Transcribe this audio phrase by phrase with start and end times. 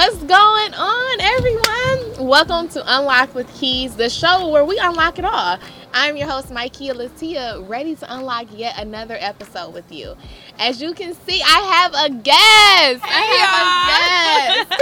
[0.00, 2.26] What's going on, everyone?
[2.26, 5.58] Welcome to Unlock with Keys, the show where we unlock it all.
[5.92, 10.16] I'm your host, Mikey Latia, ready to unlock yet another episode with you.
[10.58, 13.04] As you can see, I have a guest.
[13.04, 14.78] I have a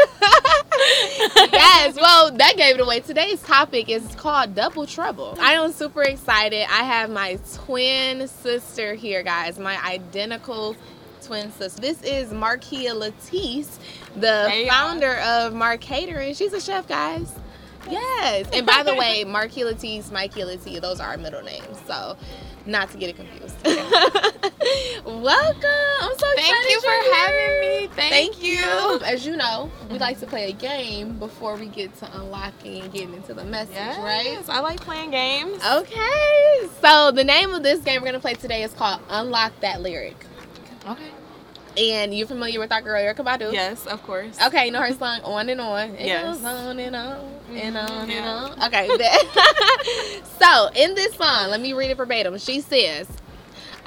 [1.37, 1.53] guest.
[1.53, 3.01] yes, well, that gave it away.
[3.01, 5.37] Today's topic is called Double Trouble.
[5.41, 6.65] I am super excited.
[6.71, 10.77] I have my twin sister here, guys, my identical
[11.29, 11.81] twin sister.
[11.81, 13.79] This is Markia Latisse,
[14.17, 14.71] the Hey, y'all.
[14.75, 16.35] founder of Mark Catering.
[16.35, 17.33] She's a chef, guys.
[17.91, 18.49] Yes.
[18.53, 21.79] And by the way, Markia Latisse, Mikey Latisse, those are our middle names.
[21.87, 22.17] So
[22.67, 23.57] not to get it confused.
[25.05, 25.71] Welcome.
[26.01, 26.37] I'm so excited.
[26.37, 27.87] Thank you for having me.
[27.95, 29.01] Thank, Thank you.
[29.05, 32.93] As you know, we like to play a game before we get to unlocking and
[32.93, 34.25] getting into the message, right?
[34.27, 34.57] Yes, right?
[34.57, 35.63] I like playing games.
[35.65, 36.69] Okay.
[36.83, 40.17] So the name of this game we're gonna play today is called Unlock That Lyric.
[40.87, 41.09] Okay.
[41.79, 43.53] And you're familiar with our girl Erykah Badu?
[43.53, 44.37] Yes, of course.
[44.47, 45.91] Okay, you know her song On and On.
[45.95, 46.43] It Yes.
[46.43, 48.17] on and on and Mhm, on yeah.
[48.17, 48.67] and on.
[48.67, 48.89] Okay.
[50.41, 52.37] so in this song, let me read it verbatim.
[52.39, 53.07] She says,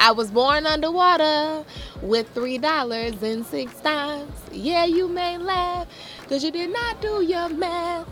[0.00, 1.64] I was born underwater
[2.00, 4.32] with three dollars and six dimes.
[4.50, 5.86] Yeah, you may laugh,
[6.28, 8.06] cause you did not do your math.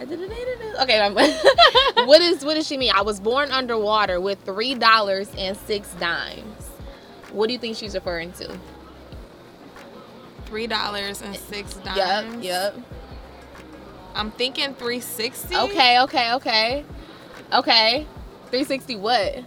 [0.00, 1.14] Okay, I'm-
[2.06, 2.92] what is what does she mean?
[2.94, 6.70] I was born underwater with three dollars and six dimes.
[7.32, 8.58] What do you think she's referring to?
[10.46, 12.44] Three dollars and six Yep, dimes.
[12.44, 12.76] yep.
[14.14, 15.54] I'm thinking three sixty.
[15.56, 16.84] Okay, okay, okay.
[17.52, 18.06] Okay.
[18.50, 19.38] 360 what?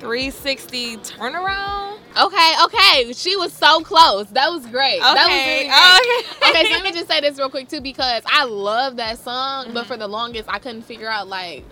[0.00, 1.98] Three sixty turnaround.
[2.20, 3.12] Okay, okay.
[3.12, 4.26] She was so close.
[4.30, 5.00] That was great.
[5.00, 6.50] That was really Okay, great.
[6.50, 6.50] okay.
[6.60, 9.72] okay, so let me just say this real quick too because I love that song,
[9.72, 9.86] but Mhm.
[9.88, 11.64] for the longest I couldn't figure out like,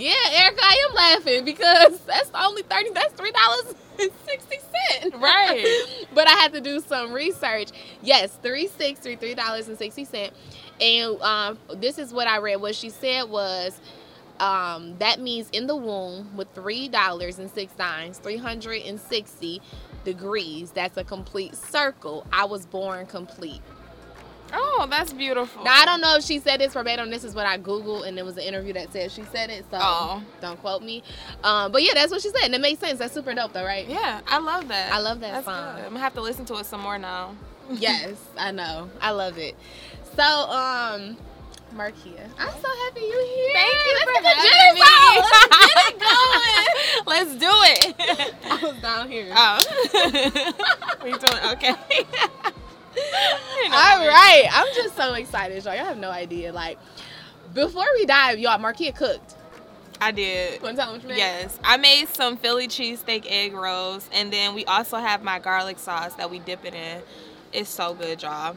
[0.00, 2.90] yeah, Erykah, I am laughing because that's only thirty.
[2.90, 5.16] That's three dollars and sixty cents.
[5.16, 5.84] Right.
[6.14, 7.70] but I had to do some research.
[8.02, 10.32] Yes, three sixty, three dollars and sixty cent.
[10.80, 12.56] And um, this is what I read.
[12.56, 13.80] What she said was,
[14.40, 19.00] um, that means in the womb with three dollars and six dimes, three hundred and
[19.00, 19.62] sixty
[20.04, 20.72] degrees.
[20.72, 22.26] That's a complete circle.
[22.32, 23.62] I was born complete.
[24.52, 25.64] Oh, that's beautiful.
[25.64, 27.10] Now I don't know if she said this verbatim.
[27.10, 29.64] This is what I googled, and there was an interview that said she said it.
[29.70, 30.22] So Oh.
[30.40, 31.02] don't quote me.
[31.42, 32.98] Um, but yeah, that's what she said, and it makes sense.
[32.98, 33.88] That's super dope, though, right?
[33.88, 34.92] Yeah, I love that.
[34.92, 35.76] I love that That's song.
[35.76, 35.84] Good.
[35.86, 37.34] I'm gonna have to listen to it some more now.
[37.70, 38.90] yes, I know.
[39.00, 39.56] I love it.
[40.16, 41.16] So, um,
[41.74, 43.52] Markia, I'm so happy you're here.
[43.54, 44.42] Thank you Let's for having
[44.74, 44.80] me.
[45.20, 47.06] Let's get it going.
[47.06, 47.94] Let's do it.
[47.98, 48.34] it.
[48.44, 49.32] I was down here.
[49.34, 49.58] Oh.
[51.04, 51.42] you doing?
[51.54, 51.74] Okay.
[52.96, 55.74] All right, I'm just so excited, y'all.
[55.74, 56.52] Y'all have no idea.
[56.52, 56.78] Like,
[57.52, 59.34] before we dive, y'all, Markia cooked.
[60.00, 60.60] I did.
[60.62, 61.18] Want to tell them what you made?
[61.18, 65.78] Yes, I made some Philly cheesesteak egg rolls, and then we also have my garlic
[65.78, 67.00] sauce that we dip it in.
[67.52, 68.56] It's so good, y'all.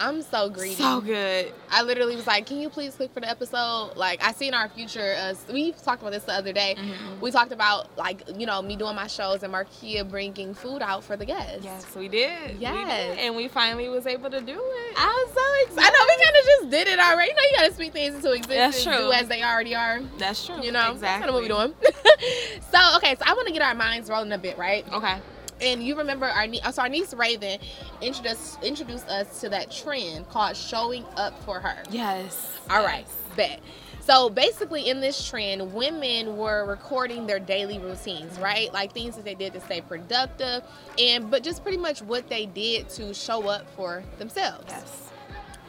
[0.00, 0.74] I'm so greedy.
[0.76, 1.52] So good.
[1.70, 4.68] I literally was like, "Can you please cook for the episode?" Like, I seen our
[4.70, 5.14] future.
[5.18, 6.74] Uh, we talked about this the other day.
[6.78, 7.20] Mhm.
[7.20, 11.04] We talked about like you know me doing my shows and Markia bringing food out
[11.04, 11.62] for the guests.
[11.64, 12.54] Yes, we did.
[12.56, 13.16] We Yes.
[13.16, 13.18] did.
[13.18, 14.94] and we finally was able to do it.
[14.96, 15.94] I was so excited.
[15.94, 17.30] I know we kind of just did it already.
[17.30, 19.06] You know, you gotta speak things into existence, That's true.
[19.08, 20.00] do as they already are.
[20.18, 20.62] That's true.
[20.62, 21.00] You know, exactly.
[21.00, 21.74] that's kind of what we're doing.
[22.72, 24.90] so, okay, so I want to get our minds rolling a bit, right?
[24.92, 25.16] Okay.
[25.60, 27.58] And you remember our nie- so our niece Raven
[28.00, 31.82] introduced introduced us to that trend called showing up for her.
[31.90, 32.58] Yes.
[32.70, 33.06] All right,
[33.36, 33.60] bet.
[34.02, 38.72] So basically, in this trend, women were recording their daily routines, right?
[38.72, 40.62] Like things that they did to stay productive,
[40.98, 44.64] and but just pretty much what they did to show up for themselves.
[44.68, 45.10] Yes.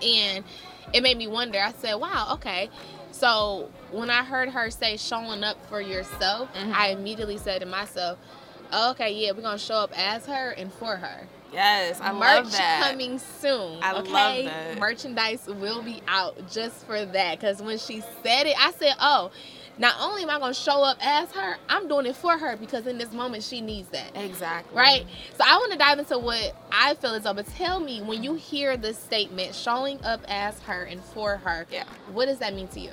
[0.02, 0.44] And
[0.94, 1.60] it made me wonder.
[1.60, 2.70] I said, "Wow, okay."
[3.12, 6.74] So when I heard her say "showing up for yourself," Mhm.
[6.74, 8.18] I immediately said to myself,
[8.72, 12.00] Oh, "Okay, yeah, we're gonna show up as her and for her." Yes.
[12.02, 12.84] I Merch love that.
[12.90, 13.80] coming soon.
[13.82, 17.40] I okay, merchandise will be out just for that.
[17.40, 19.32] Because when she said it, I said, "Oh,
[19.82, 22.86] not only am I gonna show up as her, I'm doing it for her because
[22.88, 24.78] in this moment she needs that." Exactly.
[24.78, 25.06] Right.
[25.38, 27.34] So I want to dive into what I feel is though.
[27.34, 31.66] But tell me, when you hear this statement, showing up as her and for her,
[31.72, 31.84] Yeah.
[32.14, 32.92] what does that mean to you?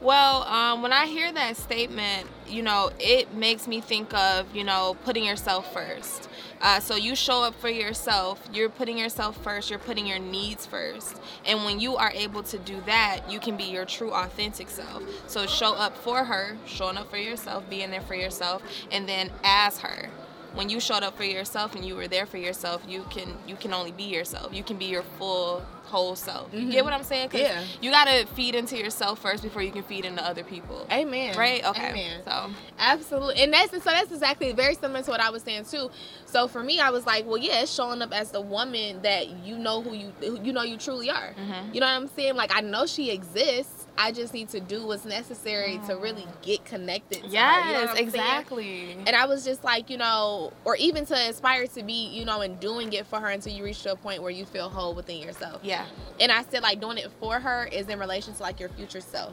[0.00, 4.64] Well, um, when I hear that statement, you know, it makes me think of, you
[4.64, 6.28] know, putting yourself first.
[6.60, 10.64] Uh, so you show up for yourself, you're putting yourself first, you're putting your needs
[10.66, 11.20] first.
[11.44, 15.02] And when you are able to do that, you can be your true, authentic self.
[15.26, 19.30] So show up for her, showing up for yourself, being there for yourself, and then
[19.42, 20.08] as her.
[20.54, 23.56] when you showed up for yourself and you were there for yourself, you can you
[23.56, 24.54] can only be yourself.
[24.54, 25.64] You can be your full
[25.94, 26.52] whole self.
[26.52, 27.30] You get what I'm saying?
[27.32, 27.62] Yeah.
[27.80, 30.86] You gotta feed into yourself first before you can feed into other people.
[30.90, 31.36] Amen.
[31.38, 31.64] Right?
[31.64, 31.90] Okay.
[31.90, 32.20] Amen.
[32.24, 35.90] So Absolutely, and that's so that's exactly very similar to what I was saying too.
[36.26, 39.28] So for me, I was like, well, yeah, it's showing up as the woman that
[39.46, 41.34] you know who you who you know you truly are.
[41.38, 41.72] Mhm.
[41.74, 42.34] You know what I'm saying?
[42.34, 43.83] Like I know she exists.
[43.96, 46.42] I just need to do what's necessary to really mm.
[46.42, 47.22] get connected.
[47.22, 48.08] To her, you know Yes, saying?
[48.08, 48.96] exactly.
[49.06, 52.40] And I was just like, you know, or even to aspire to be, you know,
[52.40, 54.94] and doing it for her until you reach to a point where you feel whole
[54.94, 55.60] within yourself.
[55.62, 55.86] Yeah,
[56.20, 59.00] And I said, like, doing it for her is in relation to like your future
[59.00, 59.32] self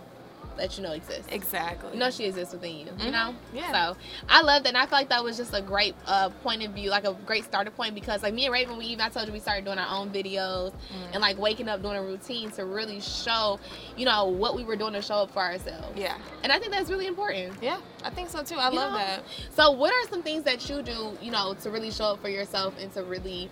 [0.61, 1.25] that you know exists.
[1.29, 1.91] exactly.
[1.93, 2.85] You know she exists within you.
[2.85, 3.11] You Mhm.
[3.11, 3.35] know.
[3.53, 3.71] Yeah.
[3.71, 3.97] So
[4.29, 4.69] I love that.
[4.69, 7.13] And I feel like that was just a great uh, point of view, like a
[7.25, 9.65] great starter point because like me and Raven, we even I told you we started
[9.65, 11.13] doing our own videos Mm.
[11.13, 13.59] and like waking up doing a routine to really show,
[13.97, 15.97] you know, what we were doing to show up for ourselves.
[15.97, 17.53] yeah, And I think that's really important.
[17.61, 18.55] yeah, I think so too.
[18.57, 18.97] I You love know?
[18.99, 19.23] that.
[19.55, 22.29] So what are some things that you do, you know, to really show up for
[22.29, 23.49] yourself and to really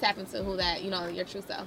[0.00, 1.66] tap into who that, you know, your true self?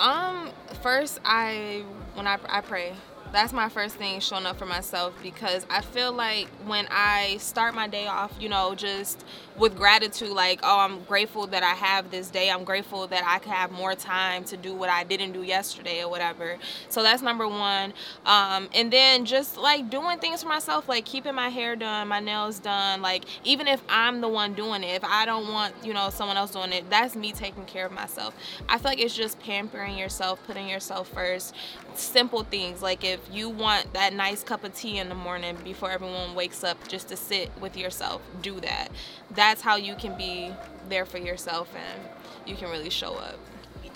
[0.00, 0.50] Um,
[0.82, 1.82] first I
[2.14, 2.92] when I I pray.
[3.32, 7.74] That's my first thing showing up for myself because I feel like when I start
[7.74, 9.24] my day off, you know, just
[9.58, 12.50] with gratitude, like, oh, I'm grateful that I have this day.
[12.50, 16.02] I'm grateful that I can have more time to do what I didn't do yesterday
[16.02, 16.56] or whatever.
[16.88, 17.92] So that's number one.
[18.24, 22.20] Um, and then just like doing things for myself, like keeping my hair done, my
[22.20, 23.02] nails done.
[23.02, 26.36] Like, even if I'm the one doing it, if I don't want, you know, someone
[26.36, 28.34] else doing it, that's me taking care of myself.
[28.68, 31.54] I feel like it's just pampering yourself, putting yourself first.
[31.94, 35.90] Simple things like if you want that nice cup of tea in the morning before
[35.90, 38.88] everyone wakes up just to sit with yourself, do that
[39.30, 39.47] that.
[39.48, 40.52] That's how you can be
[40.90, 42.02] there for yourself and
[42.46, 43.38] you can really show up.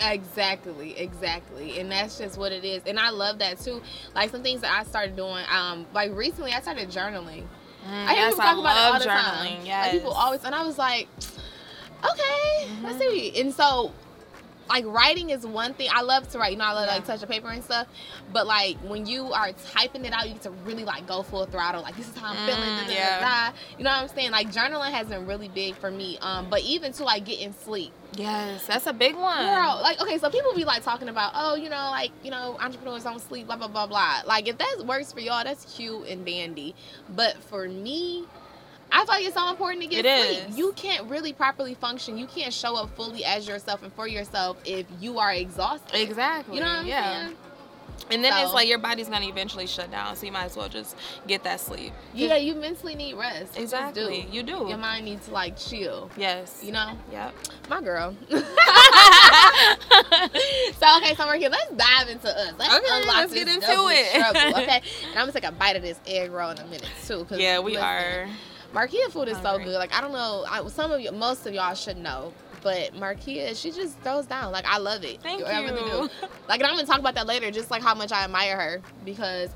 [0.01, 1.79] Exactly, exactly.
[1.79, 2.81] And that's just what it is.
[2.87, 3.79] And I love that too.
[4.15, 7.43] Like some things that I started doing, um, like recently I started journaling.
[7.87, 9.57] I hear yes, people talk about it all the journaling.
[9.59, 9.65] time.
[9.67, 9.83] Yes.
[9.83, 11.07] Like people always and I was like,
[12.03, 12.99] okay, let's Mhm.
[13.11, 13.39] see.
[13.39, 13.91] And so
[14.69, 15.89] like writing is one thing.
[15.91, 16.51] I love to write.
[16.53, 17.07] You know, I love to, like Yeah.
[17.07, 17.87] touch the paper and stuff.
[18.31, 21.45] But like when you are typing it out, you get to really like go full
[21.45, 21.81] throttle.
[21.81, 22.69] Like this is how I'm feeling.
[22.69, 23.49] Mm, da, da, da, yeah.
[23.51, 23.57] da.
[23.77, 24.31] You know what I'm saying?
[24.31, 26.17] Like journaling has been really big for me.
[26.21, 27.91] Um, but even to like getting sleep.
[28.15, 29.43] Yes, that's a big one.
[29.45, 32.57] Girl, like okay, so people be like talking about, oh, you know, like you know,
[32.59, 34.21] entrepreneurs don't sleep, blah blah blah blah.
[34.25, 36.75] Like if that works for y'all, that's cute and dandy.
[37.09, 38.25] But for me,
[38.95, 40.49] I feel like it's so important to get It sleep.
[40.49, 40.57] is.
[40.57, 42.17] You can't really properly function.
[42.17, 45.99] You can't show up fully as yourself and for yourself if you are exhausted.
[45.99, 46.55] Exactly.
[46.57, 47.23] You know what I'm yeah.
[47.25, 47.37] saying?
[48.11, 50.67] And then it's like your body's gonna eventually shut down, so you might as well
[50.67, 50.95] just
[51.25, 51.93] get that sleep.
[52.13, 53.55] Yeah, you mentally need rest.
[53.55, 54.23] You Exactly.
[54.23, 54.27] do.
[54.35, 54.65] You do.
[54.67, 56.11] Your mind needs to like chill.
[56.17, 56.61] Yes.
[56.63, 57.33] You know, Yep.
[57.69, 58.13] my girl.
[58.29, 58.39] so
[60.97, 61.49] okay, so we're here.
[61.49, 62.53] let's dive into us.
[62.57, 64.15] Let's Okay, unlock let's this get into it.
[64.19, 66.89] Trouble, okay, and I'm gonna take a bite of this egg roll in a minute
[67.05, 67.25] too.
[67.31, 68.27] yeah, we listen, are.
[68.73, 69.65] Marquia food is so hungry.
[69.65, 69.77] good.
[69.77, 72.33] Like I don't know, I, some of you, most of y'all should know,
[72.63, 74.51] but Marquia, she just throws down.
[74.51, 75.21] Like I love it.
[75.21, 76.09] Thank I really you.
[76.09, 76.27] do.
[76.49, 77.51] Like, and I'm gonna talk about that later.
[77.51, 79.49] Just like how much I admire her because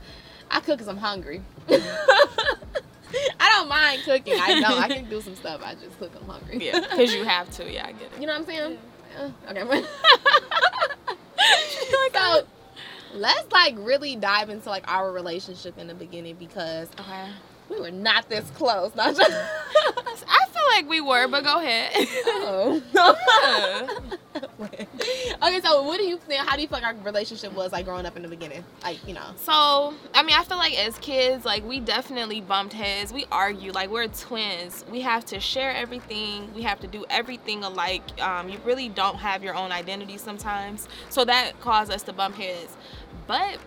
[0.50, 1.42] I cook because I'm hungry.
[1.70, 2.56] I
[3.40, 4.36] don't mind cooking.
[4.40, 5.62] I know I can do some stuff.
[5.64, 6.12] I just cook.
[6.20, 6.66] I'm hungry.
[6.66, 7.70] yeah, because you have to.
[7.72, 8.20] Yeah, I get it.
[8.22, 8.78] You know what I'm saying?
[9.18, 9.84] Uh, okay.
[12.14, 12.48] so
[13.14, 17.30] let's like really dive into like our relationship in the beginning because Okay.
[17.70, 18.96] We were not this close.
[18.96, 19.32] Not just.
[20.30, 21.92] I feel like we were, but go ahead.
[21.96, 22.82] oh.
[25.44, 26.46] okay, so what do you think?
[26.46, 28.64] How do you feel like our relationship was like growing up in the beginning?
[28.84, 29.26] Like you know.
[29.38, 33.14] So, I mean, I feel like as kids, like we definitely bumped heads.
[33.14, 34.86] We argue, like we're twins.
[34.92, 36.54] We have to share everything.
[36.54, 38.04] We have to do everything alike.
[38.22, 42.36] Um, you really don't have your own identity sometimes, so that caused us to bump
[42.36, 42.76] heads.
[43.28, 43.58] But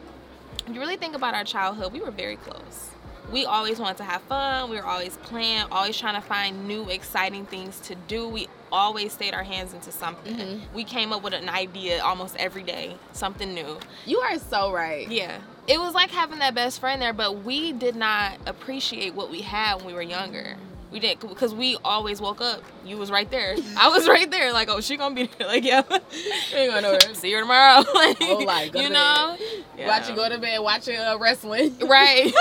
[0.68, 2.90] you really think about our childhood, we were very close.
[3.32, 4.70] We always wanted to have fun.
[4.70, 8.28] We were always playing, always trying to find new, exciting things to do.
[8.28, 10.36] We always stayed our hands into something.
[10.36, 10.60] Mhm.
[10.74, 13.78] We came up with an idea almost every day, something new.
[14.06, 15.08] You are so right.
[15.08, 15.38] Yeah.
[15.66, 19.42] It was like having that best friend there, but we did not appreciate what we
[19.42, 20.56] had when we were younger.
[20.90, 22.62] We didn't because we always woke up.
[22.84, 23.54] You was right there.
[23.76, 24.52] I was right there.
[24.52, 25.46] Like, oh, she gonna be there.
[25.50, 25.82] Like, yeah,
[26.54, 27.00] ain't going nowhere.
[27.14, 27.84] See her tomorrow.
[27.94, 29.36] like, Oh, like, you know,
[29.78, 31.76] Watch you go to bed, watching uh, wrestling.
[31.80, 32.32] Right,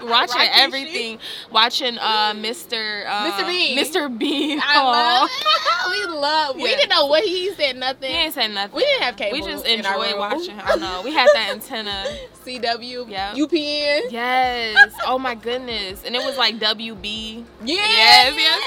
[0.00, 1.18] watching Rocky everything,
[1.50, 3.06] watching uh, Mr.
[3.06, 3.46] Uh, Mr.
[3.46, 3.78] Bean.
[3.78, 4.18] Mr.
[4.18, 4.60] Bean.
[4.62, 5.90] I love it.
[5.90, 6.56] We love.
[6.56, 7.76] We didn't know what he said.
[7.76, 8.10] Nothing.
[8.10, 8.76] He ain't say nothing.
[8.76, 9.38] We didn't have cable.
[9.38, 10.58] We just enjoyed watching.
[10.62, 11.02] I know.
[11.04, 12.04] We had that antenna.
[12.44, 13.08] CW.
[13.08, 13.34] Yeah.
[13.34, 14.10] UPN.
[14.10, 14.94] Yes.
[15.06, 16.04] Oh my goodness.
[16.04, 17.44] And it was like WB.
[17.64, 17.89] Yeah.
[17.90, 18.60] Yes, yes.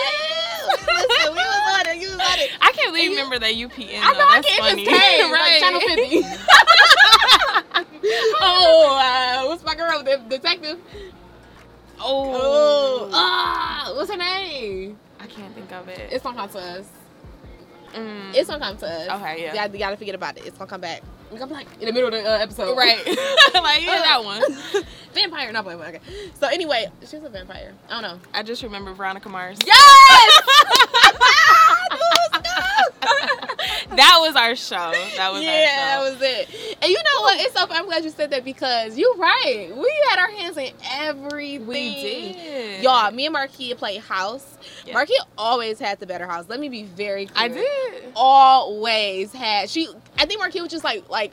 [0.67, 2.01] Listen, we was on it.
[2.01, 2.49] You was on it.
[2.61, 3.99] I can't really you- remember that UPN.
[4.01, 4.19] I though.
[4.19, 4.85] know I That's can't funny.
[4.85, 5.31] just tell.
[5.31, 5.61] right.
[5.61, 6.23] Like Channel 50.
[8.41, 10.03] oh, uh, what's my girl?
[10.03, 10.79] The detective.
[11.99, 12.31] Oh.
[12.35, 14.97] Oh, ah, what's her name?
[15.19, 16.09] I can't think of it.
[16.11, 16.85] It's come to us.
[17.93, 18.35] Mm.
[18.35, 19.21] It's gonna come to us.
[19.21, 19.49] Okay, yeah.
[19.49, 20.45] You gotta, you gotta forget about it.
[20.45, 21.01] It's gonna come back.
[21.31, 22.77] We gonna be like in the middle of the uh, episode.
[22.77, 22.97] right.
[23.07, 24.41] like yeah, that one.
[25.13, 25.89] vampire, not vampire.
[25.89, 26.01] Okay.
[26.39, 27.73] So anyway, she was a vampire.
[27.89, 28.19] I don't know.
[28.33, 29.59] I just remember Veronica Mars.
[33.95, 34.91] that was our show.
[35.17, 36.77] That was yeah, that was it.
[36.81, 37.39] And you know what?
[37.39, 37.65] It's so.
[37.69, 39.69] I'm glad you said that because you're right.
[39.75, 41.67] We had our hands in everything.
[41.67, 41.93] we
[42.33, 42.83] did.
[42.83, 44.57] Y'all, me and Marquia played house.
[44.85, 44.93] Yeah.
[44.95, 46.45] Marquia always had the better house.
[46.47, 47.45] Let me be very clear.
[47.45, 48.11] I did.
[48.15, 49.69] Always had.
[49.69, 49.87] She.
[50.17, 51.31] I think Marquia was just like like.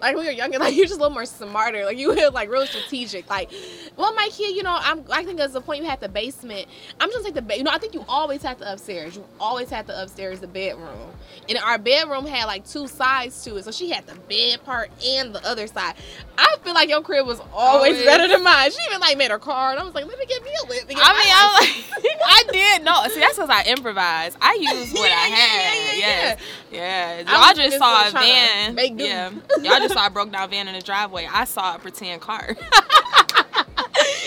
[0.00, 1.84] Like when we were younger, like you're just a little more smarter.
[1.84, 3.28] Like you were like real strategic.
[3.28, 3.50] Like,
[3.96, 5.04] well, my kid, you know, I'm.
[5.10, 6.66] I think there's a point you had the basement.
[7.00, 7.42] I'm just like the.
[7.42, 9.16] Ba- you know, I think you always had the upstairs.
[9.16, 11.10] You always had the upstairs, the bedroom.
[11.48, 14.90] And our bedroom had like two sides to it, so she had the bed part
[15.04, 15.94] and the other side.
[16.36, 18.04] I feel like your crib was always, Always.
[18.04, 18.70] better than mine.
[18.70, 19.78] She even like made her card.
[19.78, 20.84] I was like, let me get me a whip.
[20.84, 23.02] I mean, I was like, I did no.
[23.08, 24.36] See, that's because I improvised.
[24.40, 25.74] I used what Yeah, I had.
[25.74, 26.40] yeah, yeah, yes,
[26.70, 27.24] yes.
[27.28, 28.74] I Y'all just saw a trying to van.
[28.74, 29.04] make do.
[29.04, 29.30] yeah,
[29.62, 31.28] y'all just saw a broke down van in the driveway.
[31.30, 32.56] I saw a pretend car.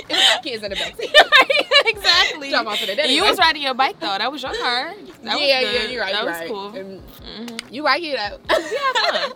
[0.10, 1.16] It was my kids in the back seat.
[1.86, 2.50] exactly.
[2.50, 4.18] Jump off of the And you was riding your bike though.
[4.18, 4.94] That was your car.
[5.24, 6.14] That was yeah, yeah, you're right.
[6.14, 6.50] That you're was right.
[6.50, 6.72] cool.
[6.72, 7.72] Mhm.
[7.74, 8.38] You right, you know.
[8.50, 9.32] fun.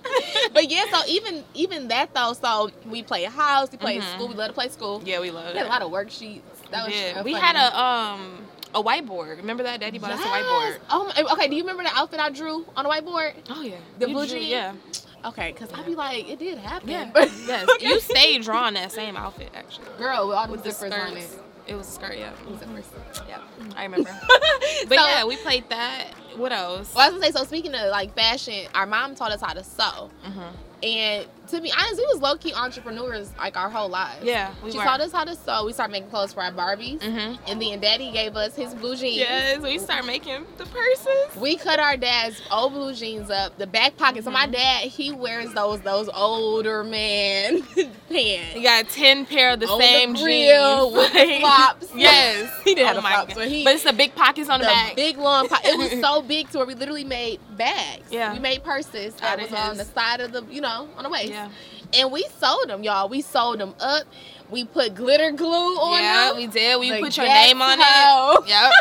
[0.54, 4.14] but yeah, so even even that though, so we played house, we played Mhm.
[4.16, 5.02] school, we love to play school.
[5.06, 5.68] Yeah, we love We it.
[5.68, 6.42] had a lot of worksheets.
[6.72, 7.46] That was Yeah, we funny.
[7.46, 9.38] had a um a whiteboard.
[9.38, 9.80] Remember that?
[9.80, 10.72] Daddy bought us a whiteboard.
[10.72, 10.80] Yes.
[10.90, 11.48] Oh, my, okay.
[11.48, 13.34] Do you remember the outfit I drew on the whiteboard?
[13.50, 14.50] Oh yeah, The You blue drew- jean?
[14.50, 14.74] Yeah,
[15.26, 16.90] Okay, because I'd be like, it did happen.
[16.90, 17.68] yeah, But yes.
[17.82, 21.18] You stayed drawing that same outfit actually girl, with all the with the zippers on
[21.18, 21.30] it.
[21.68, 22.32] It was a skirt, yeah.
[22.48, 22.84] Zippers.
[23.28, 23.40] Yeah,
[23.76, 24.10] I remember.
[24.88, 26.10] But So- yeah, we played that.
[26.38, 26.94] What else?
[26.94, 29.54] Well, I was gonna say, so speaking of like fashion, our mom taught us how
[29.54, 30.10] to sew.
[30.24, 30.42] hmm
[30.84, 34.24] And to be honest, we was low key entrepreneurs like our whole lives.
[34.24, 34.84] Yeah, we she were.
[34.84, 35.66] taught us how to sew.
[35.66, 37.02] We started making clothes for our Barbies.
[37.04, 39.18] hmm And then daddy gave us his blue jeans.
[39.18, 41.36] Yes, we started making the purses.
[41.40, 44.26] We cut our dad's old blue jeans up, the back pockets.
[44.26, 44.52] So my Mhm.
[44.54, 47.90] dad, he wears those those older man pants.
[48.10, 48.62] pants.
[48.64, 50.98] got ten pair of the On same the grill jeans.
[50.98, 51.88] with the flops.
[51.96, 54.50] yes, He did have oh the my flops, but he- but it's the big pockets
[54.50, 54.96] on the, the back.
[54.96, 58.04] big long po- it was so big to where we literally made bags.
[58.12, 58.34] Yeah.
[58.34, 61.30] We made purses that was on the side of the, you know, on the waist.
[61.32, 61.35] yeah,
[61.98, 63.08] And we sold them, y'all.
[63.10, 64.04] We sold them up.
[64.50, 66.40] We put glitter glue on yeah, them.
[66.40, 66.80] Yeah, we did.
[66.80, 67.84] We The put your name on it.
[67.84, 68.46] ghetto.
[68.46, 68.72] Yep.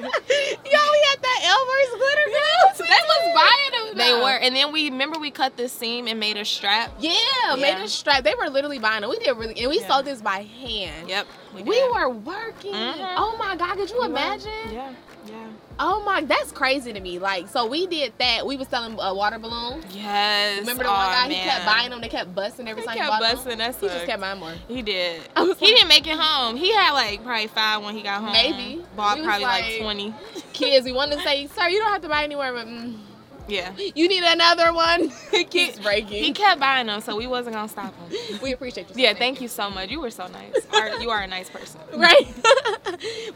[0.00, 2.26] Yo, we had that Elmer's glitter
[2.78, 2.86] glue.
[2.86, 3.98] they was buying them.
[3.98, 4.24] They though.
[4.24, 6.90] were, and then we remember we cut the seam and made a strap.
[6.98, 7.12] Yeah,
[7.50, 7.54] Yeah.
[7.56, 8.24] made a strap.
[8.24, 9.10] They were literally buying them.
[9.10, 9.88] We did really, and we Yeah.
[9.88, 11.08] sold this by hand.
[11.08, 11.90] Yep, We, did.
[11.92, 12.72] were working.
[12.74, 13.14] Mhm.
[13.16, 14.06] Oh my God, could you We were.
[14.06, 14.50] imagine?
[14.72, 14.90] Yeah,
[15.26, 15.46] yeah.
[15.84, 17.18] Oh my, that's crazy to me.
[17.18, 18.46] Like, so we did that.
[18.46, 19.84] We was selling uh, water balloons.
[19.90, 20.60] Yes.
[20.60, 21.28] Remember the one Aw, guy?
[21.34, 22.00] He kept buying them.
[22.00, 23.36] They kept busting every He time kept he bought them.
[23.36, 23.58] busting.
[23.58, 24.54] That's He just kept buying more.
[24.68, 25.22] He did.
[25.36, 26.54] I He like- didn't make it home.
[26.56, 28.32] He had like probably five when he got home.
[28.32, 28.80] Maybe.
[28.94, 30.14] Bought probably like, like- twenty.
[30.52, 32.96] Kids, we wanted to say, sir, you don't have to buy anywhere, but mm,
[33.48, 33.72] Yeah.
[33.76, 35.10] you need another one.
[35.50, 36.22] keeps breaking.
[36.22, 38.38] He kept buying them, so we wasn't gonna stop him.
[38.42, 38.94] we appreciate you.
[38.94, 39.18] so Yeah, much.
[39.18, 39.90] thank you so much.
[39.90, 40.54] You were so nice.
[40.72, 41.80] Are- you are a nice person.
[41.94, 42.26] Right.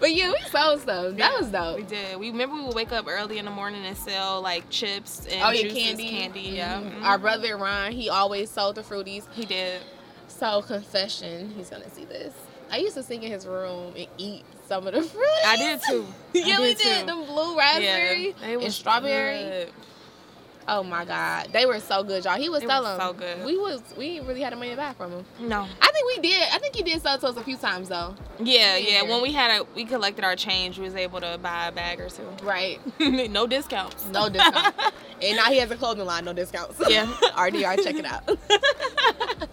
[0.01, 1.17] but yeah, we sold stuff.
[1.17, 1.77] That Yeah, was dope.
[1.77, 2.19] We did.
[2.19, 5.43] We remember we would wake up early in the morning and sell like chips and
[5.43, 6.09] Oh yeah, juices, candy.
[6.11, 6.41] candy.
[6.41, 6.93] Yeah, Mhm.
[7.01, 7.05] Mhm.
[7.05, 9.25] Our brother Ron, he always sold the fruities.
[9.35, 9.81] He did.
[10.29, 12.33] So confession, he's gonna see this.
[12.71, 15.23] I used to sing in his room and eat some of the fruit.
[15.47, 16.07] I did too.
[16.33, 17.01] yeah, I we did did.
[17.01, 17.07] too.
[17.07, 19.39] Them blue raspberry they and strawberry.
[19.39, 19.71] good.
[20.69, 22.37] Oh my god, they were so good, y'all.
[22.39, 22.99] He was They were selling.
[23.01, 23.45] so good.
[23.45, 25.25] We was we ain't really had a money back from him.
[25.41, 25.67] No.
[25.81, 26.49] I think we did.
[26.53, 28.15] I think he did sell to us a few times though.
[28.41, 29.03] Yeah, Yeah.
[29.03, 30.79] yeah, When we had a, we collected our change.
[30.79, 32.29] We was able to buy a bag or two.
[32.43, 32.81] Right.
[33.31, 34.07] no discounts.
[34.07, 34.77] No discounts.
[35.23, 36.81] and now he has a clothing line, no discounts.
[36.89, 37.07] Yeah.
[37.37, 38.29] RDR, check it out.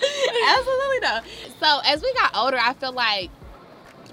[0.00, 1.20] Absolutely though.
[1.60, 3.30] So as we got older, I feel like,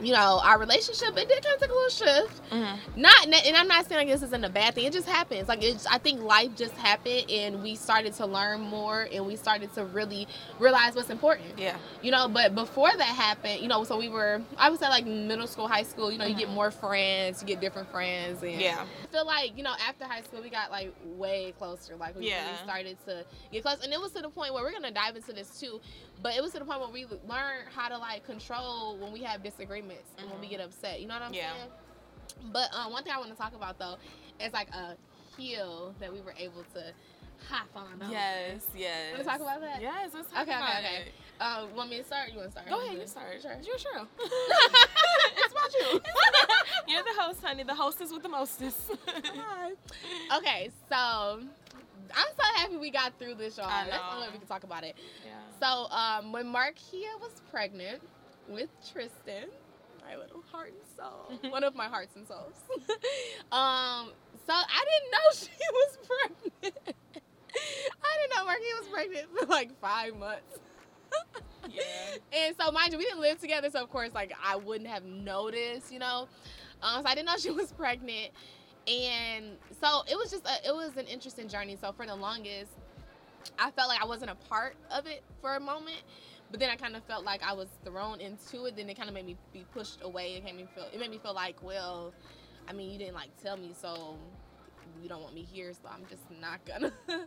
[0.02, 2.42] you know, our relationship it did kind of take a little shift.
[2.52, 2.78] Mhm.
[2.98, 4.86] Not, and I'm not saying like this isn't a bad thing.
[4.86, 5.48] It just happens.
[5.48, 9.36] Like it's, I think life just happened, and we started to learn more, and we
[9.36, 10.28] started to really
[10.60, 11.58] realize what's important.
[11.58, 11.78] Yeah.
[12.02, 15.06] You know, but before that happened, you know, so we were, I would say like
[15.06, 16.12] middle school, high school.
[16.12, 16.54] You know, you get Mhm.
[16.56, 18.86] more friends, you get different friends, and Yeah.
[19.04, 21.96] I feel like you know after high school we got like way closer.
[21.96, 22.44] Like we Yeah.
[22.46, 25.16] really started to get close, and it was to the point where we're gonna dive
[25.16, 25.80] into this too.
[26.22, 29.22] But it was to the point where we learned how to like control when we
[29.24, 30.51] have disagreements and when we Mhm.
[30.51, 31.00] get upset.
[31.01, 31.53] You know what I'm Yeah.
[31.53, 31.72] saying?
[32.51, 33.98] But um, one thing I want to talk about though
[34.39, 34.95] is like a
[35.38, 36.93] heel that we were able to
[37.50, 38.01] hop on.
[38.01, 38.12] over.
[38.12, 38.65] Yes.
[38.75, 39.12] Yes.
[39.12, 39.81] Wanna talk about that?
[39.81, 40.12] Yes.
[40.13, 40.95] Let's talk Okay, okay, about okay.
[41.07, 41.41] it.
[41.41, 42.29] Um, want me to start?
[42.31, 42.69] You want to start?
[42.69, 42.98] Go ahead.
[42.98, 43.41] You start.
[43.41, 43.57] Sure.
[43.62, 44.07] You're sure.
[44.19, 46.01] it's about you.
[46.88, 47.63] You're the host, honey.
[47.63, 48.91] The hostess with the mostest.
[50.38, 51.41] okay, so
[52.15, 53.67] I'm so happy we got through this, y'all.
[53.67, 54.95] I That's the only way we can talk about it.
[55.25, 55.33] yeah.
[55.59, 58.01] So, um, when Markia was pregnant
[58.47, 59.50] with Tristan,
[60.07, 61.51] my little heart and soul.
[61.51, 62.53] One of my hearts and souls.
[63.51, 64.12] um,
[64.45, 66.95] so I didn't know she was pregnant.
[68.03, 70.59] I didn't know Marquis was pregnant for like five months.
[71.69, 71.81] Yeah.
[72.33, 75.03] And so, mind you, we didn't live together, so of course, like I wouldn't have
[75.03, 76.27] noticed, you know.
[76.81, 78.31] Um, so I didn't know she was pregnant,
[78.88, 81.77] and so it was just a, it was an interesting journey.
[81.80, 82.72] So for the longest,
[83.58, 86.01] I felt like I wasn't a part of it for a moment,
[86.51, 88.75] but then I kind of felt like I was thrown into it.
[88.75, 90.36] Then it kind of made me be pushed away.
[90.36, 92.13] It made me feel it made me feel like, well,
[92.68, 94.18] I mean, you didn't like tell me, so
[95.01, 96.92] you don't want me here, so I'm just not gonna.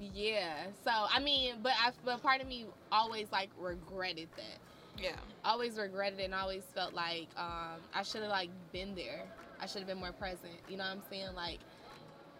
[0.00, 0.66] yeah.
[0.84, 4.58] So I mean, but I but part of me always like regretted that.
[5.02, 5.16] Yeah.
[5.44, 9.24] Always regretted it and always felt like um, I should have like been there.
[9.62, 10.52] I should have been more present.
[10.68, 11.34] You know what I'm saying?
[11.36, 11.58] Like,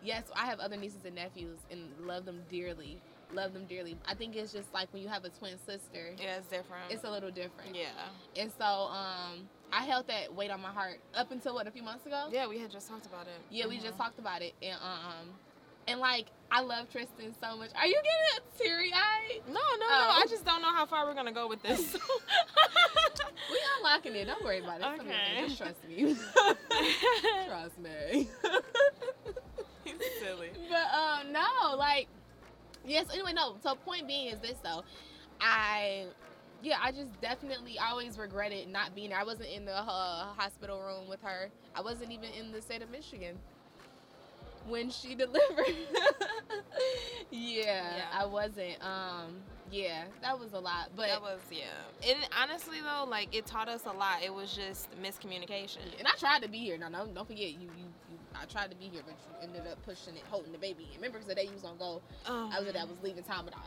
[0.02, 3.00] yes, I have other nieces and nephews and love them dearly.
[3.32, 3.96] Love them dearly.
[4.06, 6.90] I think it's just like when you have a twin sister, Yeah, it's different.
[6.90, 7.74] it's a little different.
[7.74, 7.86] yeah.
[8.36, 11.82] And so um, I held that weight on my heart up until what a few
[11.82, 12.28] months ago.
[12.30, 13.40] Yeah, we had just talked about it.
[13.50, 15.28] Yeah, we just talked about it, and um,
[15.88, 17.70] and like I love Tristan so much.
[17.74, 19.40] Are you getting teary eyed?
[19.46, 19.86] No, no, no.
[19.88, 20.22] Oh.
[20.22, 21.96] I just don't know how far we're gonna go with this.
[23.50, 24.26] We unlocking it.
[24.26, 24.86] Don't worry about it.
[24.86, 25.10] It's okay.
[25.10, 25.46] Okay.
[25.46, 26.16] Just trust me.
[27.48, 28.28] trust me.
[29.84, 30.50] He's Silly.
[30.70, 32.06] but um, no, like
[32.86, 33.06] yes.
[33.12, 33.56] Anyway, no.
[33.62, 34.82] So point being is this though,
[35.40, 36.06] I.
[36.62, 39.18] Yeah, I just definitely always regretted not being there.
[39.18, 41.50] I wasn't in the uh, hospital room with her.
[41.74, 43.36] I wasn't even in the state of Michigan
[44.68, 45.76] when she delivered.
[47.30, 48.04] yeah, Yeah.
[48.12, 48.76] I wasn't.
[48.84, 49.36] Um,
[49.70, 50.90] yeah, that was a lot.
[50.94, 51.64] But that was yeah.
[52.06, 54.22] And honestly though, like it taught us a lot.
[54.22, 55.78] It was just miscommunication.
[55.98, 56.76] and I tried to be here.
[56.76, 57.60] No, no, don't forget you.
[57.78, 60.58] You, you I tried to be here, but you ended up pushing it, holding the
[60.58, 60.84] baby.
[60.90, 60.96] in.
[60.96, 63.54] Remember, because the day you was gonna go, I was I was leaving town, but
[63.54, 63.60] I,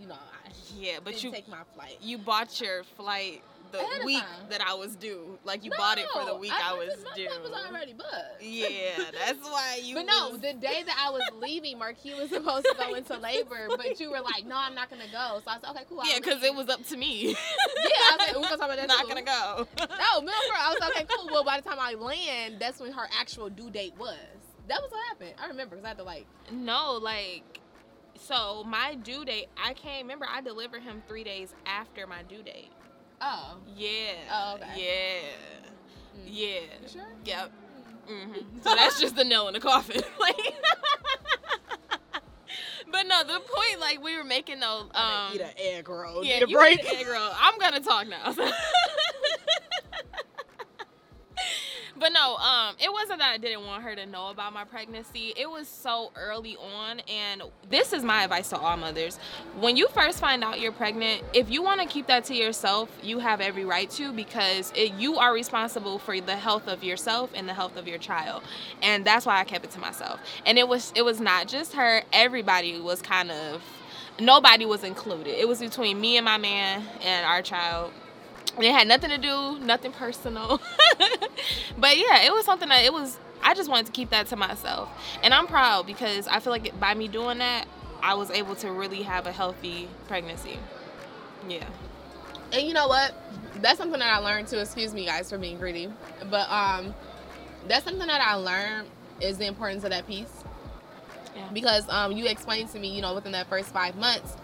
[0.00, 1.98] you know, I yeah, but you take my flight.
[2.00, 3.42] you bought your flight
[3.72, 4.48] the week time.
[4.50, 5.38] that I was due.
[5.44, 7.28] Like you bought it for the week I, was my due.
[7.42, 8.10] was already booked.
[8.42, 8.66] Yeah,
[9.12, 9.94] that's why you.
[9.96, 13.16] But no, was- the day that I was leaving, Marquis was supposed to go into
[13.18, 16.00] labor, but you were like, "No, I'm not gonna go." So I said, "Okay, cool."
[16.00, 17.28] I'll yeah, because it was up to me.
[17.30, 19.08] Yeah, I was like, we're gonna talk about that Not too.
[19.08, 19.66] gonna go.
[19.78, 21.28] No, remember, I was like, okay, cool.
[21.30, 24.16] Well, by the time I land, that's when her actual due date was.
[24.68, 25.34] That was what happened.
[25.42, 26.26] I remember because I had to like.
[26.52, 27.60] No, like,
[28.14, 30.06] so my due date, I came.
[30.06, 32.70] Remember, I delivered him three days after my due date.
[33.20, 33.56] Oh.
[33.76, 34.12] Yeah.
[34.32, 34.66] Oh, okay.
[34.76, 36.20] Yeah.
[36.20, 36.26] Mm.
[36.26, 36.60] Yeah.
[36.82, 37.02] You sure?
[37.24, 37.52] Yep.
[38.08, 40.02] hmm So that's just the nail in the coffin.
[40.20, 40.36] like.
[42.90, 44.86] but no, the point, like we were making though.
[44.94, 46.24] Um, eat an egg roll.
[46.24, 46.84] yeah, Need a break.
[46.92, 47.30] egg roll.
[47.38, 48.32] I'm gonna talk now.
[52.00, 55.34] But no, um, it wasn't that I didn't want her to know about my pregnancy.
[55.36, 59.18] It was so early on, and this is my advice to all mothers:
[59.58, 62.88] when you first find out you're pregnant, if you want to keep that to yourself,
[63.02, 67.32] you have every right to because it, you are responsible for the health of yourself
[67.34, 68.44] and the health of your child,
[68.82, 70.20] and that's why I kept it to myself.
[70.46, 73.62] And it was it was not just her; everybody was kind of
[74.18, 75.38] nobody was included.
[75.38, 77.92] It was between me and my man and our child.
[78.58, 80.60] It had nothing to do, nothing personal.
[81.78, 83.18] but yeah, it was something that it was.
[83.42, 84.90] I just wanted to keep that to myself,
[85.22, 87.66] and I'm proud because I feel like by me doing that,
[88.02, 90.58] I was able to really have a healthy pregnancy.
[91.48, 91.66] Yeah.
[92.52, 93.14] And you know what?
[93.60, 94.58] That's something that I learned too.
[94.58, 95.92] Excuse me, guys, for being greedy.
[96.28, 96.94] But um,
[97.68, 98.88] that's something that I learned
[99.20, 100.44] is the importance of that piece.
[101.36, 101.48] Yeah.
[101.52, 104.36] Because um, you explained to me, you know, within that first five months,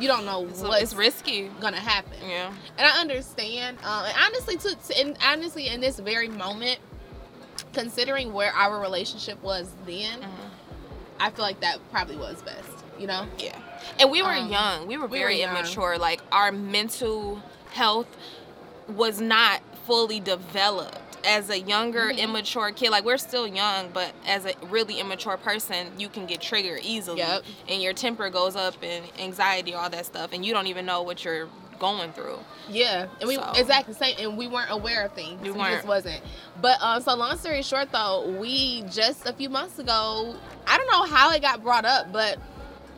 [0.00, 1.50] you don't know what's it's risky.
[1.60, 2.18] gonna happen.
[2.28, 2.52] Yeah.
[2.78, 3.78] and I understand.
[3.84, 6.78] Um, and honestly, to, to and honestly, in this very moment,
[7.72, 10.28] considering where our relationship was then, Mhm.
[11.20, 12.68] I feel like that probably was best.
[12.98, 13.26] You know?
[13.38, 13.56] Yeah.
[13.98, 14.86] And we were Um, young.
[14.86, 15.56] We were we were very young.
[15.56, 15.96] immature.
[15.98, 18.06] Like our mental health
[18.88, 21.09] was not fully developed.
[21.24, 22.18] As a younger, Mhm.
[22.18, 26.40] immature kid, like we're still young, but as a really immature person, you can get
[26.40, 27.18] triggered easily.
[27.18, 27.42] Yep.
[27.68, 31.02] And your temper goes up and anxiety, all that stuff, and you don't even know
[31.02, 32.38] what you're going through.
[32.68, 35.40] Yeah, and we So- exactly same, and we weren't aware of things.
[35.42, 36.22] We We, just wasn't.
[36.60, 40.34] But um, so long story short, though, we just a few months ago,
[40.66, 42.38] I don't know how it got brought up, but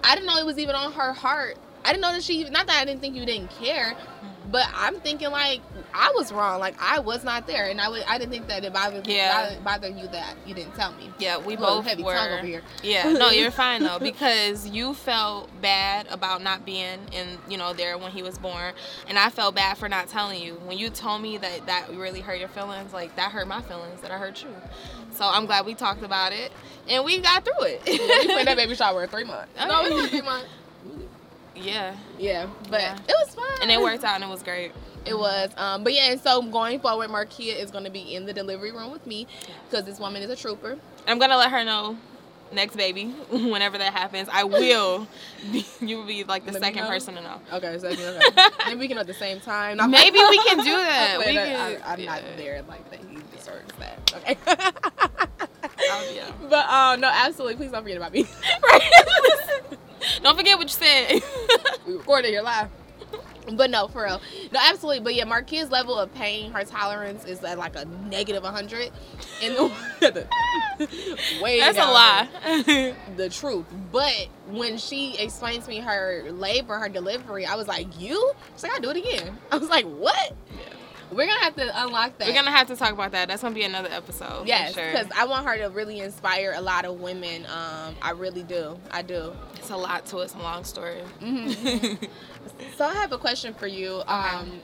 [0.04, 1.58] I didn't know it was even on her heart.
[1.84, 2.44] I didn't know that she.
[2.48, 3.94] Not that I didn't think you didn't care,
[4.50, 5.60] but I'm thinking like
[5.94, 6.60] I was wrong.
[6.60, 8.02] Like I was not there, and I would.
[8.08, 9.56] I didn't think that it bothered Yeah.
[9.64, 11.10] bothered, you that you didn't tell me.
[11.18, 12.14] Yeah, we both heavy were.
[12.14, 12.62] tongue over here.
[12.82, 17.72] Yeah, no, you're fine though because you felt bad about not being in, you know,
[17.72, 18.74] there when he was born,
[19.08, 20.54] and I felt bad for not telling you.
[20.64, 24.00] When you told me that that really hurt your feelings, like that hurt my feelings,
[24.02, 24.50] that I hurt you.
[25.12, 26.50] So I'm glad we talked about it
[26.88, 27.82] and we got through it.
[27.86, 29.52] we played that baby shower in three months.
[29.60, 30.48] Oh, no, it was three months.
[31.54, 32.96] Yeah, Yeah, but Yeah.
[33.08, 33.44] it was fun.
[33.62, 34.72] and it worked out and it was great.
[35.04, 35.50] It was.
[35.56, 38.70] Um, but yeah, and so going forward, Markia is going to be in the delivery
[38.70, 39.26] room with me
[39.68, 40.78] because this woman is a trooper.
[41.08, 41.96] I'm gonna let her know
[42.52, 44.28] next baby whenever that happens.
[44.30, 45.08] I will.
[45.50, 47.40] Be, you will be like the Let second person to know.
[47.52, 48.20] Okay, so okay.
[48.66, 49.78] maybe we can at the same time.
[49.78, 51.18] No, Maybe we can do that.
[51.18, 53.00] We can- I, am not there like that.
[53.00, 54.12] He deserves that.
[54.16, 54.36] Okay.
[56.14, 56.30] Yeah.
[56.48, 57.56] But um, no, absolutely.
[57.56, 58.26] Please don't forget about me.
[60.22, 61.22] Don't forget what you said.
[61.86, 62.68] we recorded your live.
[63.54, 64.20] But no, for real.
[64.52, 65.00] No, absolutely.
[65.00, 68.92] But yeah, Marquia's level of pain, her tolerance is at like a negative 100.
[69.42, 69.68] In the
[71.42, 72.28] way That's a lie.
[73.16, 73.66] the truth.
[73.90, 78.62] But when she explained to me her labor, her delivery, I was like, "You?" She's
[78.62, 80.36] like, "I do it again." I was like, "What?"
[81.12, 82.28] We're gonna have to unlock that.
[82.28, 83.28] We're gonna have to talk about that.
[83.28, 84.46] That's gonna be another episode.
[84.46, 84.92] Yes, for sure.
[84.92, 87.44] because I want her to really inspire a lot of women.
[87.46, 88.78] Um, I really do.
[88.90, 89.32] I do.
[89.54, 90.24] it's a lot to it.
[90.24, 91.02] It's a long story.
[91.20, 92.08] Mhm.
[92.76, 94.02] So I have a question for you.
[94.06, 94.60] Um,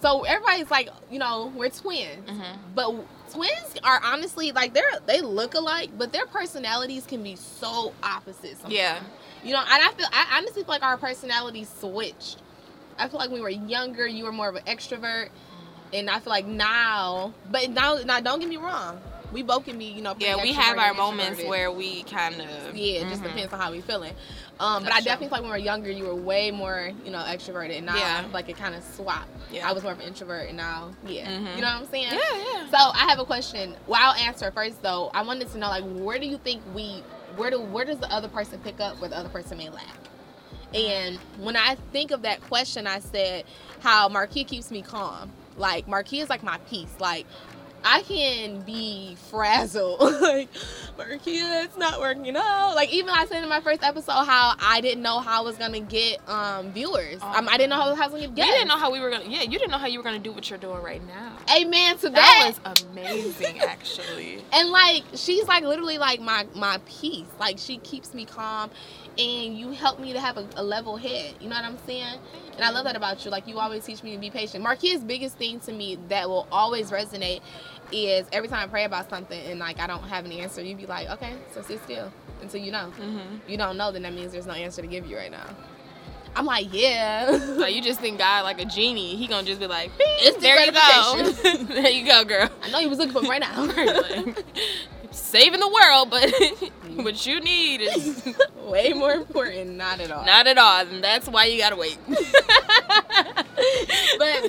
[0.00, 2.56] so everybody's like, you know, we're twins, Mhm.
[2.74, 2.92] but
[3.30, 8.52] twins are honestly like they're they look alike, but their personalities can be so opposite.
[8.56, 8.74] sometimes.
[8.74, 8.98] Yeah.
[9.44, 12.38] You know, and I feel I honestly feel like our personalities switched.
[12.98, 15.28] I feel like when we were younger, you were more of an extrovert,
[15.92, 19.00] and I feel like now, but now, now don't get me wrong,
[19.32, 22.74] we both can be, you know, Yeah, we have our moments where we kind of.
[22.74, 23.26] Yeah, it just Mhm.
[23.34, 24.14] depends on how we feeling.
[24.60, 25.04] Um, but That's I true.
[25.04, 27.86] definitely feel like when we were younger, you were way more, you know, extroverted, and
[27.86, 28.18] now Yeah.
[28.18, 29.28] I feel like it kind of swapped.
[29.52, 29.68] Yeah.
[29.68, 31.56] I was more of an introvert, and now, yeah, Mhm.
[31.56, 32.12] you know what I'm saying?
[32.12, 32.18] Yeah,
[32.54, 32.70] yeah.
[32.70, 33.76] So I have a question.
[33.86, 35.10] Well, I'll answer first though.
[35.14, 37.02] I wanted to know, like, where do you think we,
[37.36, 39.84] where do, where does the other person pick up where the other person may lack?
[40.74, 43.44] And when I think of that question, I said
[43.80, 45.30] how Marquis keeps me calm.
[45.58, 46.94] Like Marquis is like my peace.
[46.98, 47.26] Like
[47.84, 50.00] I can be frazzled.
[50.20, 50.48] like
[50.96, 52.74] Marquis, it's not working out.
[52.74, 55.56] Like even I said in my first episode how I didn't know how I was
[55.56, 57.18] gonna get um viewers.
[57.22, 57.38] Oh.
[57.38, 59.10] um, I didn't know how I was gonna get You didn't know how we were
[59.10, 59.28] gonna.
[59.28, 61.36] Yeah, you didn't know how you were gonna do what you're doing right now.
[61.56, 62.54] Amen to that.
[62.64, 64.42] That was amazing, actually.
[64.52, 68.70] and like she's like literally like my my peace like she keeps me calm
[69.18, 71.34] and you help me to have a, a level head.
[71.40, 72.18] You know what i'm saying?
[72.54, 73.30] And i love that about you.
[73.30, 74.62] Like you always teach me to be patient.
[74.62, 77.40] Marquis biggest thing to me that will always resonate
[77.90, 80.76] is every time i pray about something and like i don't have an answer you'd
[80.76, 82.90] be like okay so sit still until you know.
[82.90, 85.46] Hmm you don't know then that means there's no answer to give you right now.
[86.36, 87.30] I'm like yeah.
[87.56, 89.16] Like you just think God like a genie.
[89.16, 89.90] He gonna just be like,
[90.40, 91.32] there you go,
[91.64, 92.48] there you go, girl.
[92.62, 93.66] i know you was looking for me right now
[95.10, 96.32] saving the world, but
[97.04, 101.28] what you need is way more important not at all not at all, and that's
[101.28, 101.98] why you gotta wait.
[102.06, 102.18] but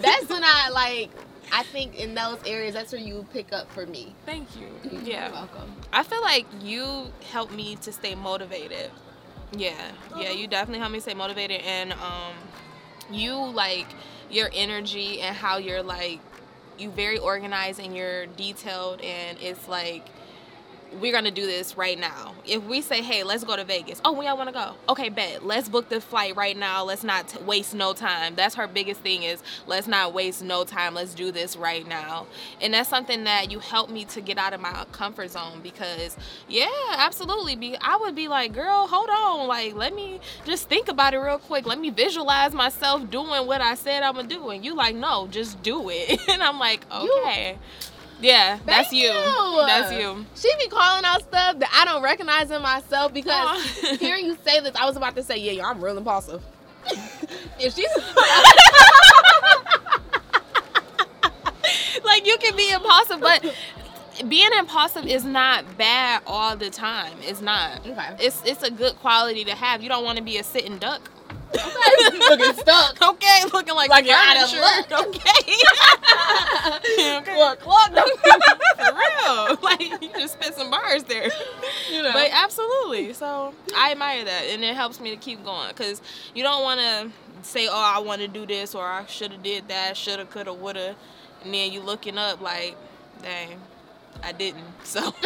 [0.01, 1.11] that's when I like.
[1.51, 4.13] I think in those areas, that's where you pick up for me.
[4.23, 4.67] Thank you.
[4.91, 5.73] You're Yeah, welcome.
[5.91, 8.91] I feel like you help me to stay motivated.
[9.57, 9.73] Yeah,
[10.15, 12.35] yeah, you definitely help me stay motivated, and um,
[13.09, 13.87] you like
[14.29, 16.19] your energy and how you're like
[16.77, 20.05] you very organized and you're detailed, and it's like
[20.93, 22.33] we're gonna do this right now.
[22.45, 24.01] If we say, hey, let's go to Vegas.
[24.03, 24.73] Oh, we all wanna go.
[24.89, 25.45] Okay, bet.
[25.45, 26.83] Let's book the flight right now.
[26.83, 28.35] Let's not t- waste no time.
[28.35, 30.95] That's her biggest thing is let's not waste no time.
[30.95, 32.27] Let's do this right now.
[32.61, 36.17] And that's something that you helped me to get out of my comfort zone because,
[36.47, 37.55] yeah, absolutely.
[37.55, 39.47] Be I would be like, girl, hold on.
[39.47, 41.65] Like, let me just think about it real quick.
[41.65, 44.49] Let me visualize myself doing what I said I'm gonna do.
[44.49, 46.19] And you like, no, just do it.
[46.29, 47.57] and I'm like, You-
[48.21, 49.09] Yeah, that's you.
[49.09, 49.63] you.
[49.65, 50.25] That's you.
[50.35, 53.97] She be calling out stuff that I don't recognize in myself because Aw.
[53.99, 56.43] hearing you say this, I was about to say, yeah, yo, I'm real impulsive.
[57.59, 57.87] if she's
[62.03, 63.55] like you can be impulsive, but
[64.27, 67.17] being impulsive is not bad all the time.
[67.21, 67.85] It's not.
[67.85, 69.81] okay, It's it's a good quality to have.
[69.83, 71.09] You don't want to be a sitting duck.
[71.55, 73.01] Okay, looking stuck.
[73.01, 75.07] Okay, looking like, Like you're out of luck.
[75.07, 75.53] Okay.
[77.17, 77.37] okay.
[77.37, 78.09] Look, look.
[78.77, 79.57] For real.
[79.61, 81.29] Like you just spit some bars there.
[81.91, 82.11] you know.
[82.13, 83.13] But absolutely.
[83.13, 86.01] So I admire that, and it helps me to keep going because
[86.33, 87.11] you don't want to
[87.47, 90.53] say, "Oh, I want to do this," or "I should have did that," shoulda, coulda,
[90.53, 90.95] woulda,
[91.43, 92.75] and then you looking up like,
[93.21, 93.59] "Dang,
[94.23, 95.13] I didn't." So,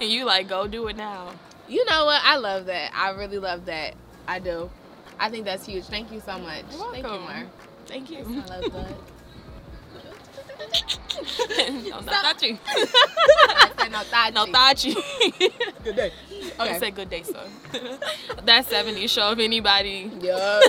[0.00, 1.32] and you like, go do it now.
[1.68, 2.20] you know what?
[2.24, 2.92] I love that.
[2.94, 3.94] I really love that.
[4.28, 4.70] I do.
[5.18, 5.84] I think that's huge.
[5.86, 6.64] Thank you so much.
[6.70, 7.18] You're Thank you.
[7.20, 7.46] Mar.
[7.86, 8.18] Thank you.
[8.18, 8.96] I love that.
[11.88, 12.42] no, not.
[12.42, 14.34] I said no, Tachi.
[14.34, 14.94] No Tachi.
[15.84, 16.12] Good day.
[16.58, 16.78] I Okay.
[16.78, 17.48] said good day, son.
[18.44, 20.10] that 70 show if anybody.
[20.20, 20.60] Yeah.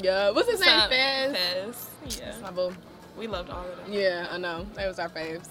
[0.00, 0.30] Yeah.
[0.30, 0.88] What's his name?
[0.88, 1.36] Fez.
[1.36, 2.18] Fez.
[2.20, 2.34] Yeah.
[2.42, 2.72] my boo.
[3.18, 3.92] We loved all of them.
[3.92, 4.66] Yeah, I know.
[4.74, 5.48] That was our faves.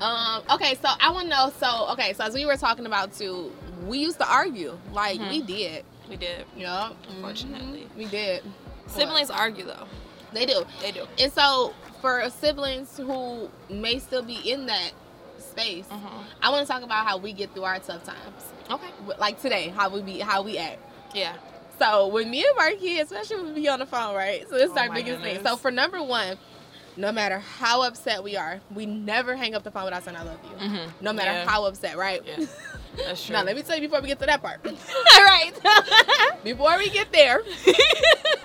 [0.00, 1.52] Um, okay, so I want to know.
[1.60, 3.52] So, okay, so as we were talking about too,
[3.86, 4.76] we used to argue.
[4.92, 5.30] Like Mhm.
[5.30, 5.84] we did.
[6.08, 6.44] We did.
[6.56, 6.90] Yeah.
[7.08, 7.88] Unfortunately.
[7.96, 8.42] we did.
[8.88, 9.86] Siblings argue though.
[10.32, 10.64] They do.
[10.80, 11.06] They do.
[11.18, 14.90] And so for siblings who may still be in that
[15.38, 16.24] space, Mhm.
[16.42, 18.52] I want to talk about how we get through our tough times.
[18.70, 18.88] Okay.
[19.18, 20.78] Like today, how we be, how we act.
[21.14, 21.32] Yeah.
[21.78, 24.46] So when me and Marquis, especially when we be on the phone, right?
[24.48, 25.42] So this is Oh our biggest thing.
[25.44, 26.36] So for number one,
[26.96, 30.22] no matter how upset we are, we never hang up the phone without saying I
[30.22, 30.68] love you.
[30.68, 30.88] Mhm.
[31.00, 31.48] No matter Yeah.
[31.48, 32.22] how upset, right?
[32.24, 32.46] Yeah.
[32.96, 33.34] That's true.
[33.34, 34.60] now let me tell you before we get to that part.
[34.66, 35.52] All right.
[36.44, 37.40] before we get there,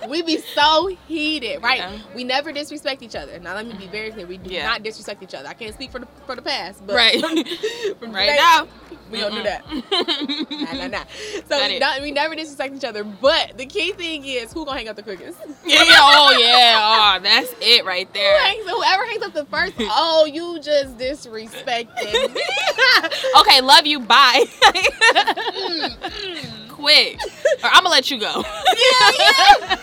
[0.08, 1.78] we be so heated, right?
[1.78, 1.98] Yeah.
[2.14, 3.38] We never disrespect each other.
[3.38, 4.66] Now let me be very clear: we do Yeah.
[4.66, 5.48] not disrespect each other.
[5.48, 7.20] I can't speak for the for the past, but Right.
[7.98, 8.66] from right today, now.
[9.10, 9.64] we don't do that.
[10.50, 11.04] Nah, nah, nah.
[11.48, 13.04] So we, not, we never disrespect each other.
[13.04, 15.38] But the key thing is who gonna hang up the quickest.
[15.64, 15.96] Yeah, yeah.
[16.00, 17.16] Oh, yeah.
[17.18, 18.40] Oh, that's it right Who there.
[18.40, 22.42] hangs, whoever hangs up the first, oh, you just disrespected me.
[23.40, 24.00] Okay, love you.
[24.00, 24.44] Bye.
[24.60, 26.68] Mm, mm.
[26.68, 27.18] Quick.
[27.62, 28.42] Or I'm gonna let you go.
[28.42, 29.54] yeah, yeah.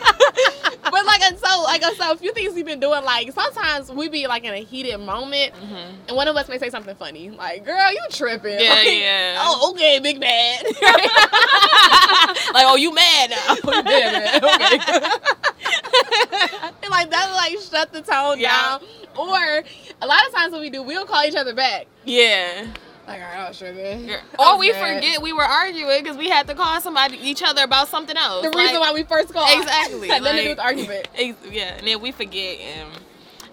[0.83, 3.03] but like, and so like, so a few things we've been doing.
[3.03, 5.93] Like, sometimes we be like in a heated moment, Mhm.
[6.07, 9.37] and one of us may say something funny, like, "Girl, you tripping?" Yeah, Like, yeah.
[9.41, 10.63] Oh, okay, big man.
[12.53, 13.55] like, oh, you mad now?
[13.85, 14.43] yeah, man.
[14.43, 14.79] Okay.
[16.81, 18.79] and like that, like shut the tone Yeah.
[18.79, 18.81] down.
[19.17, 19.63] Or
[20.01, 21.85] a lot of times when we do, we'll call each other back.
[22.05, 22.65] yeah.
[23.07, 24.09] Like, all right, oh, sure, man.
[24.37, 24.95] Or we Okay.
[24.95, 28.43] forget we were arguing because we had to call somebody each other about something else.
[28.43, 29.49] The reason why we first called.
[29.57, 31.07] Exactly, Had nothing to do with argument.
[31.15, 32.89] Ex- Yeah, and then we forget and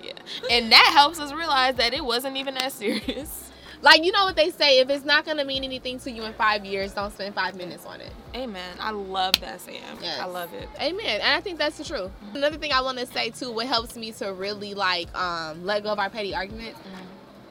[0.03, 0.13] yeah,
[0.51, 3.41] and that helps us realize that it wasn't even that serious.
[3.83, 6.33] Like you know what they say, if it's not gonna mean anything to you in
[6.33, 8.11] five years, don't spend five minutes on it.
[8.35, 8.79] Amen.
[8.81, 9.75] I love that Sam.
[10.01, 10.21] Yes.
[10.21, 10.71] I love it.
[10.81, 11.21] Amen.
[11.21, 12.11] And I think that's the truth.
[12.33, 15.83] Another thing I want to say too, what helps me to really like um let
[15.83, 16.81] go of our petty arguments.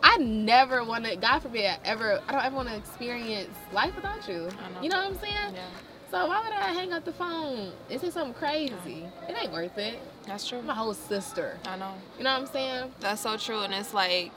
[0.03, 2.19] I never want to, God forbid, ever.
[2.27, 4.49] I don't ever want to experience life without you.
[4.63, 4.81] I know.
[4.81, 5.53] You know what I'm saying?
[5.55, 5.65] Yeah,
[6.11, 7.71] So why would I hang up the phone?
[7.89, 9.05] Is it something crazy?
[9.29, 9.99] It ain't worth it.
[10.27, 10.59] that's true.
[10.59, 11.57] I'm whole sister.
[11.65, 11.93] I know.
[12.17, 12.91] You know what I'm saying?
[12.99, 13.61] That's so true.
[13.61, 14.31] And it's like,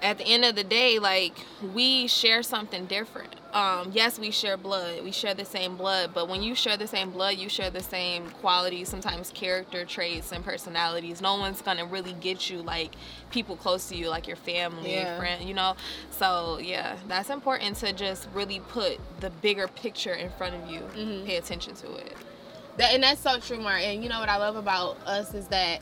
[0.00, 1.34] at the end of the day, like,
[1.74, 3.34] we share something different.
[3.54, 5.02] Um, yes, we share blood.
[5.02, 6.10] We share the same blood.
[6.12, 10.32] But when you share the same blood, you share the same qualities, sometimes character traits
[10.32, 11.22] and personalities.
[11.22, 12.92] No one's going to really get you like
[13.30, 15.16] people close to you, like your family, Yeah.
[15.18, 15.76] friend, you know?
[16.10, 20.80] So, yeah, that's important to just really put the bigger picture in front of you.
[20.94, 21.24] Mhm.
[21.24, 22.16] Pay attention to it.
[22.76, 23.80] That, and that's so true, Mark.
[23.80, 25.80] And you know what I love about us is that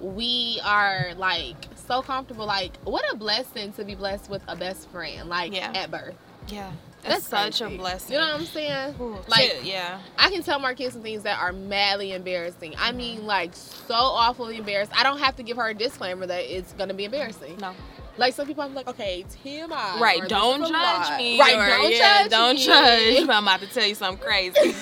[0.00, 2.46] we are like so comfortable.
[2.46, 5.72] Like, what a blessing to be blessed with a best friend, like Yeah.
[5.74, 6.14] at birth.
[6.48, 6.70] Yeah.
[7.02, 8.12] That's, such a blessing.
[8.14, 8.94] You know what I'm saying?
[9.00, 9.98] Ooh, Like- shit, yeah.
[10.18, 12.74] I can tell Marquise some things that are madly embarrassing.
[12.78, 13.26] I mean, mm-hmm.
[13.26, 14.92] like so awfully embarrassed.
[14.96, 17.56] I don't have to give her a disclaimer that it's gonna be embarrassing.
[17.60, 17.72] No.
[18.18, 19.98] Like some people, I'm like, okay, TMI.
[19.98, 21.40] Right, don't this is a judge me.
[21.40, 22.66] Right, or, don't yeah, judge Don't me.
[22.66, 23.28] judge.
[23.28, 24.52] I'm about to tell you something crazy.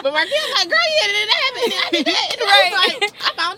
[0.00, 1.72] But Marquise like, girl, yeah, it happened.
[1.74, 2.28] I did that.
[2.30, 3.00] And I was Right.
[3.02, 3.57] like, I found.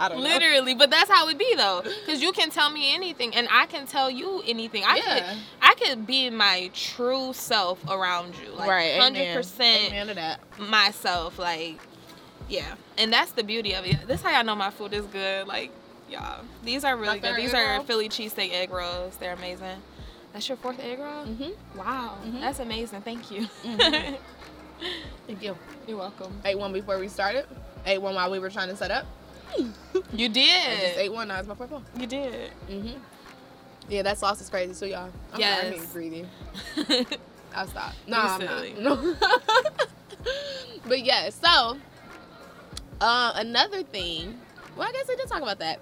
[0.00, 0.24] I don't know.
[0.24, 3.66] Literally, but that's how it be though, because you can tell me anything, and I
[3.66, 4.82] can tell you anything.
[4.86, 5.14] I Yeah.
[5.32, 9.36] could, I could be my true self around you, like right, hundred amen.
[9.36, 10.40] percent Amen to that.
[10.58, 11.38] myself.
[11.38, 11.78] Like,
[12.48, 14.06] yeah, and that's the beauty of it.
[14.08, 15.46] This is how y'all know my food is good.
[15.46, 15.70] Like,
[16.10, 17.36] y'all, these are really good.
[17.36, 17.82] These are roll?
[17.84, 19.16] Philly cheesesteak egg rolls.
[19.16, 19.82] They're amazing.
[20.32, 21.26] That's your fourth egg roll.
[21.26, 21.78] Mm-hmm.
[21.78, 22.40] Wow, Mhm.
[22.40, 23.02] that's amazing.
[23.02, 23.46] Thank you.
[23.64, 24.16] Mhm.
[25.26, 25.56] Thank you.
[25.86, 26.40] You're welcome.
[26.44, 27.44] Ate one before we started.
[27.84, 29.04] Ate one while we were trying to set up.
[30.12, 30.66] You did.
[30.78, 31.28] I just ate one.
[31.28, 31.84] Now it's my fourth one.
[31.98, 32.50] You did.
[32.68, 32.98] Mm-hmm.
[33.88, 35.10] Yeah, that sauce is crazy So y'all.
[35.32, 35.58] I'm Yes.
[35.60, 37.06] sorry, I'm being greedy.
[37.54, 37.92] I'll stop.
[38.06, 38.74] No, I'm silly.
[38.78, 39.02] not.
[39.02, 39.16] No.
[40.88, 41.76] but yeah, so
[43.00, 44.38] uh, another thing.
[44.76, 45.80] Well, I guess we did talk about that.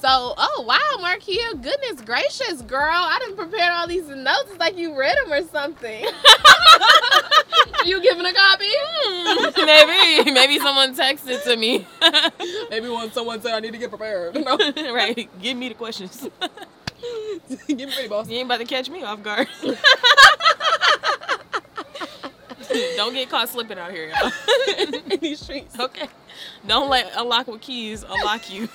[0.00, 2.92] So, oh wow, Markia, goodness gracious, girl!
[2.92, 4.50] I didn't prepare all these notes.
[4.50, 6.04] It's like you read them or something.
[7.86, 8.66] you giving a copy?
[8.68, 11.86] Hmm, maybe, maybe someone texted to me.
[12.70, 14.34] Maybe when someone said I need to get prepared.
[14.46, 14.56] No,
[14.92, 16.28] right, give me the questions.
[17.66, 18.28] get me ready, boss.
[18.28, 19.48] You ain't about to catch me off guard.
[22.96, 24.30] Don't get caught slipping out here, y'all.
[24.78, 25.78] In these streets.
[25.78, 26.08] Okay.
[26.66, 28.68] Don't let unlock with keys unlock you.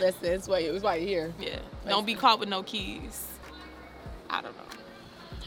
[0.00, 1.58] Listen, it's why it's why you're here, yeah.
[1.88, 3.26] Don't be caught with no keys.
[4.28, 4.62] I don't know.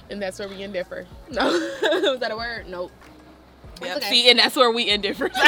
[0.10, 1.06] and that's where we indiffer.
[1.32, 1.46] No,
[2.12, 2.68] was that a word?
[2.68, 2.92] Nope.
[3.82, 3.98] Yep.
[3.98, 4.10] okay.
[4.10, 5.34] See, and that's where we indifferent.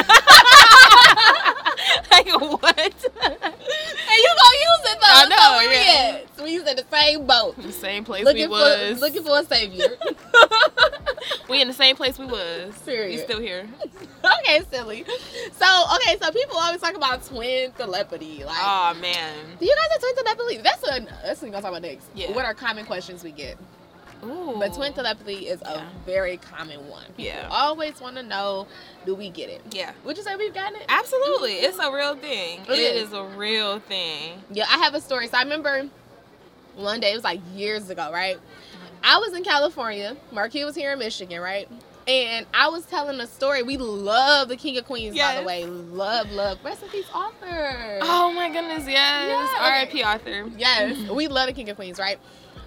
[2.10, 2.78] like what?
[2.78, 5.08] And you gonna use it though.
[5.08, 6.16] I know, we yeah.
[6.16, 6.28] is.
[6.36, 7.56] So we use in the same boat.
[7.60, 9.00] the same place Looking we for was.
[9.00, 9.96] looking for a savior.
[11.48, 12.74] we in the same place we was.
[12.86, 13.24] We Period.
[13.24, 13.66] still here.
[14.24, 15.04] okay, silly.
[15.52, 18.44] So okay, so people always talk about twin telepathy.
[18.44, 19.34] Like, Oh man.
[19.58, 20.56] do you guys have twin telepathy?
[20.58, 22.06] That's a that's what we're gonna talk about next.
[22.14, 22.30] Yeah.
[22.32, 23.56] What are common questions we get?
[24.24, 24.56] Ooh.
[24.58, 25.82] But twin telepathy is Yeah.
[25.82, 27.04] a very common one.
[27.16, 27.48] People Yeah.
[27.50, 28.66] always want to know,
[29.04, 29.62] do we get it?
[29.70, 29.92] Yeah.
[30.04, 30.84] Would you say we've gotten it?
[30.88, 31.54] Absolutely.
[31.54, 32.60] It's a real thing.
[32.68, 33.08] It it is.
[33.08, 34.42] is a real thing.
[34.50, 35.26] Yeah, I have a story.
[35.28, 35.88] So I remember
[36.76, 38.38] one day, it was like years ago, right?
[39.04, 40.16] I was in California.
[40.30, 41.68] Marquis was here in Michigan, right?
[42.06, 43.62] And I was telling a story.
[43.62, 45.66] We love the King of Queens, by the way.
[45.66, 46.58] Love, love.
[46.64, 47.98] Rest in peace, Arthur.
[48.02, 49.48] Oh my goodness, yes.
[49.54, 49.64] Okay.
[49.64, 50.02] R.I.P.
[50.02, 50.50] Arthur.
[50.56, 52.18] Yes, we love the King of Queens, right?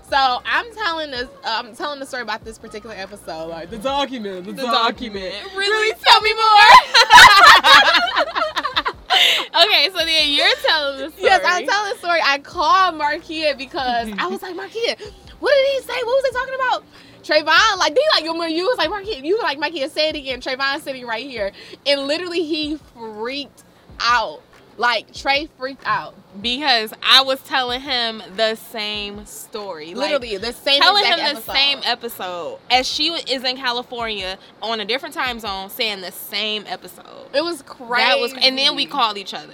[0.10, 4.46] So I'm telling this, I'm telling the story about this particular episode, like the document,
[4.46, 5.34] the, document.
[5.56, 6.46] Really, tell me more.
[9.66, 11.24] okay, so then you're telling the story.
[11.24, 12.20] Yes, I'm telling the story.
[12.24, 14.96] I called Marquia because I was like, Marquia,
[15.40, 15.98] what did he say?
[16.04, 16.84] What was they talking about?
[17.24, 20.16] Trayvon, like, they like, you you was like, Marquia, you were like, Marquia, say it
[20.16, 20.40] again.
[20.40, 21.52] Trayvon sitting right here.
[21.88, 23.64] And literally, he freaked
[24.00, 24.44] out.
[24.78, 26.14] Like, Trey freaked out.
[26.42, 29.94] because I was telling him the same story.
[29.94, 31.54] Like, Literally, the same telling him the episode.
[31.54, 36.66] same episode as she is in California on a different time zone, saying the same
[36.68, 37.30] episode.
[37.34, 38.04] It was crazy.
[38.04, 39.54] That was, and then we called each other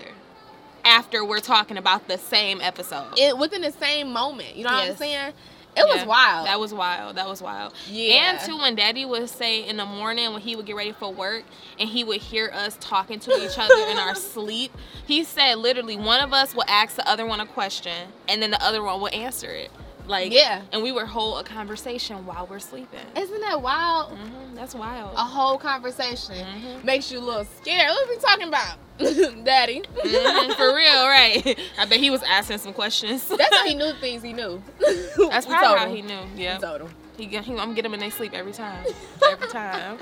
[0.84, 3.13] after we're talking about the same episode.
[3.17, 4.55] it within the same moment.
[4.55, 5.34] You know what I'm saying?
[5.75, 6.47] It was Yeah, wild.
[6.47, 7.15] That was wild.
[7.15, 7.73] That was wild.
[7.89, 8.31] Yeah.
[8.31, 11.13] And too, when Daddy would say in the morning when he would get ready for
[11.13, 11.43] work
[11.79, 14.71] and he would hear us talking to each other in our sleep,
[15.05, 18.51] he said literally one of us will ask the other one a question and then
[18.51, 19.71] the other one will answer it.
[20.07, 20.61] Like Yeah.
[20.71, 22.99] and we would hold a conversation while we're sleeping.
[23.15, 24.17] Isn't that wild?
[24.17, 25.13] hmm That's wild.
[25.15, 26.83] A whole conversation Mhm.
[26.83, 27.89] makes you a little scared.
[27.89, 28.77] What are we talking about,
[29.45, 29.81] Daddy?
[30.03, 31.59] Mhm, for real, right?
[31.79, 33.27] I bet he was asking some questions.
[33.27, 34.61] That's how he knew things he knew.
[34.79, 35.95] That's We probably told how him.
[35.95, 36.19] he knew.
[36.35, 36.89] We Yeah, told him.
[37.17, 38.85] he, he, I'm get him in their sleep every time.
[39.31, 39.99] Every time.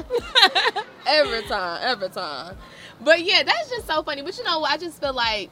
[1.06, 2.56] Every time, every time.
[3.02, 4.22] But yeah, that's just so funny.
[4.22, 4.64] But you know?
[4.64, 5.50] I just feel like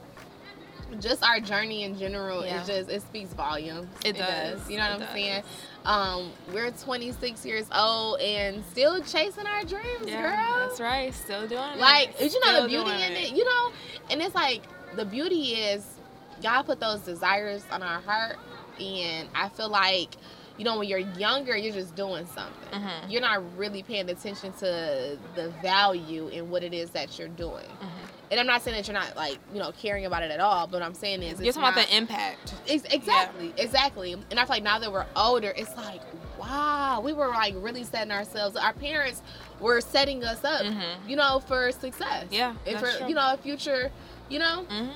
[1.00, 2.60] just our journey in general Yeah.
[2.62, 3.88] is just it speaks volumes.
[4.04, 4.68] It does.
[4.70, 5.08] You know what I'm does.
[5.10, 5.42] saying?
[5.84, 10.68] Um, we're 26 years old and still chasing our dreams, Yeah, girl.
[10.68, 11.14] that's right.
[11.14, 11.78] Still doing it.
[11.78, 13.72] Like, you know the beauty in it, you know?
[14.10, 14.62] And it's like
[14.96, 15.84] the beauty is
[16.42, 18.36] God put those desires on our heart
[18.80, 20.14] and I feel like
[20.56, 22.80] you know when you're younger you're just doing something.
[22.80, 23.10] Mhm.
[23.10, 27.66] You're not really paying attention to the value in what it is that you're doing.
[27.80, 27.97] Mhm.
[28.30, 30.66] And I'm not saying that you're not like, you know, caring about it at all,
[30.66, 32.54] but what I'm saying is You're talking about the impact.
[32.68, 34.12] Ex- exactly, exactly.
[34.30, 36.02] And I feel like now that we're older, it's like,
[36.38, 38.54] wow, we were like really setting ourselves.
[38.56, 39.22] Our parents
[39.60, 41.08] were setting us up, Mhm.
[41.08, 42.26] you know, for success.
[42.30, 43.08] Yeah, and for true.
[43.08, 43.90] you know a future,
[44.28, 44.64] you know.
[44.68, 44.88] hmm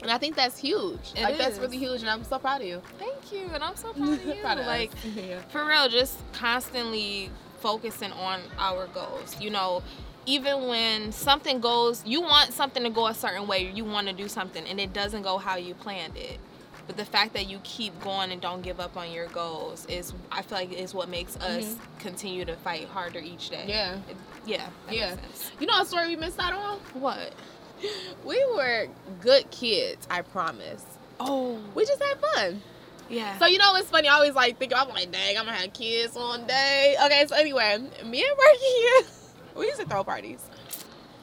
[0.00, 1.12] And I think that's huge.
[1.16, 2.80] It like that's really huge, and I'm so proud of you.
[2.98, 4.34] Thank you, and I'm so proud of you.
[4.40, 5.40] Proud of like yeah.
[5.50, 9.36] for real, just constantly focusing on our goals.
[9.40, 9.82] You know,
[10.28, 13.70] even when something goes, you want something to go a certain way.
[13.74, 16.38] You want to do something, and it doesn't go how you planned it.
[16.86, 20.12] But the fact that you keep going and don't give up on your goals is,
[20.32, 23.56] I feel like, is what makes us continue to fight harder each day.
[23.58, 23.68] Mm-hmm.
[23.70, 23.94] Yeah.
[24.08, 24.68] It- yeah.
[24.90, 25.10] Yeah.
[25.16, 25.50] Makes sense.
[25.60, 26.78] You know a story we missed out on?
[26.94, 27.32] What?
[28.24, 28.88] We were
[29.20, 30.84] good kids, I promise.
[31.20, 31.58] Oh.
[31.74, 32.62] We just had fun.
[33.08, 33.38] Yeah.
[33.38, 34.08] So you know it's funny.
[34.08, 36.96] I always like think I'm like, dang, I'm gonna have kids one day.
[37.04, 39.06] Okay, so anyway, me and Marky,
[39.58, 40.40] we used to throw parties.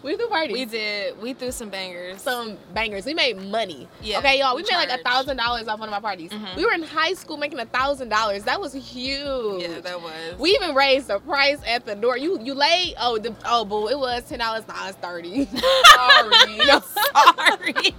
[0.04, 0.54] We threw parties.
[0.54, 1.20] we did.
[1.20, 2.22] We threw some bangers.
[2.22, 3.08] some bangers.
[3.08, 3.88] We made money.
[4.04, 4.56] Yeah, Okay, y'all.
[4.56, 6.30] We, we made like a thousand dollars off one of my parties.
[6.30, 6.56] Mhm.
[6.56, 8.44] We were in high school making a thousand dollars.
[8.44, 9.64] That was huge.
[9.64, 10.38] yeah, that was.
[10.38, 12.18] we even raised the price at the door.
[12.18, 15.46] You you laid oh the oh boo it was ten dollars now it's thirty.
[15.96, 16.58] Sorry.
[16.68, 17.96] No, sorry.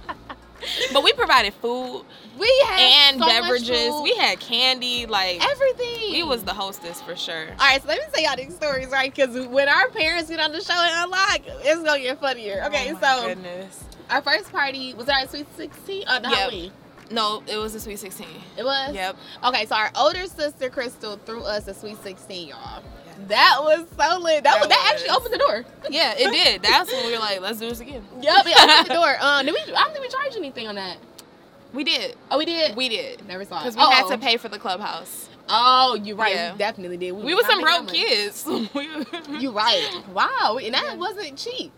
[0.93, 2.03] but we provided food
[2.37, 3.93] we had and so beverages.
[4.03, 5.05] We had candy.
[5.05, 6.11] Like everything.
[6.11, 7.47] we was the hostess for sure.
[7.49, 9.13] All right, so let me tell y'all these stories, right?
[9.13, 12.61] Because when our parents get on the show and unlock, it's gonna get funnier.
[12.63, 13.83] Oh okay, Oh so goodness.
[14.09, 16.03] our first party was our Sweet Sixteen.
[16.07, 16.37] Oh, no, Yep.
[16.37, 16.71] Halloween.
[17.09, 18.27] No, it was a sweet sixteen.
[18.57, 18.93] It was.
[18.93, 19.15] Yep.
[19.45, 22.83] Okay, so our older sister Crystal threw us a Sweet Sixteen, y'all.
[23.27, 24.43] That was so lit.
[24.43, 25.65] That, That was, that actually opened the door.
[25.89, 26.61] Yeah, it did.
[26.61, 28.03] That's when we were like, let's do this again.
[28.21, 29.15] Yep, it opened the door.
[29.19, 29.73] Um, did we?
[29.73, 30.97] I don't think we charged anything on that.
[31.73, 32.15] We did.
[32.31, 32.75] Oh, we did.
[32.75, 33.27] We did.
[33.27, 33.63] never saw it.
[33.63, 34.09] Because we had Oh.
[34.11, 35.29] to pay for the clubhouse.
[35.49, 36.35] Oh, you're right.
[36.35, 36.51] Yeah.
[36.53, 37.11] We definitely did.
[37.13, 38.45] We were some broke kids.
[39.39, 40.01] you're right.
[40.13, 40.95] Wow, and that Yeah.
[40.95, 41.71] wasn't cheap.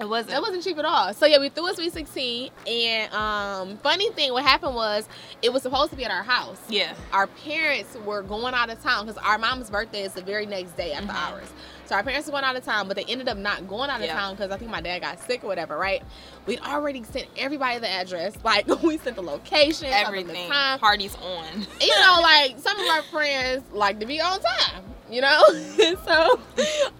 [0.00, 0.30] It wasn't.
[0.30, 1.12] That wasn't cheap at all.
[1.14, 5.08] So yeah, we threw a sweet sixteen, and um, funny thing, what happened was
[5.42, 6.58] it was supposed to be at our house.
[6.68, 6.94] yeah.
[7.12, 10.76] Our parents were going out of town because our mom's birthday is the very next
[10.76, 11.32] day after Mhm.
[11.32, 11.48] ours.
[11.86, 14.00] So our parents were going out of town, but they ended up not going out
[14.00, 14.14] of Yeah.
[14.14, 15.76] town because I think my dad got sick or whatever.
[15.76, 16.02] Right?
[16.46, 18.34] We'd already sent everybody the address.
[18.44, 20.48] Like we sent the location, Everything.
[20.48, 20.78] the time.
[20.78, 21.66] Parties on.
[21.80, 24.84] you know, like some of our friends like to be on time.
[25.10, 25.42] You know?
[26.06, 26.40] so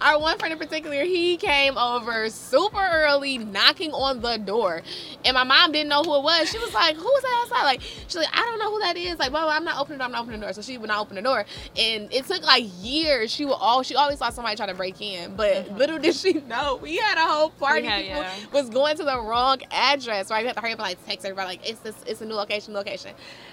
[0.00, 4.82] our one friend in particular, he came over super early, knocking on the door.
[5.24, 6.50] And my mom didn't know who it was.
[6.50, 7.64] She was like, Who was that outside?
[7.64, 9.18] Like, she's like, I don't know who that is.
[9.18, 10.52] Like, well, I'm not opening the door, I'm not opening the door.
[10.52, 11.44] So she would not open the door.
[11.78, 13.30] And it took like years.
[13.30, 15.36] She would all she always saw somebody trying to break in.
[15.36, 15.76] But Mhm.
[15.78, 17.86] little did she know, we had a whole party.
[17.86, 18.34] had- People yeah.
[18.52, 20.30] was going to the wrong address.
[20.30, 20.42] Right?
[20.42, 22.34] We had to hurry up and like text everybody like it's this it's a new
[22.34, 23.12] location, location.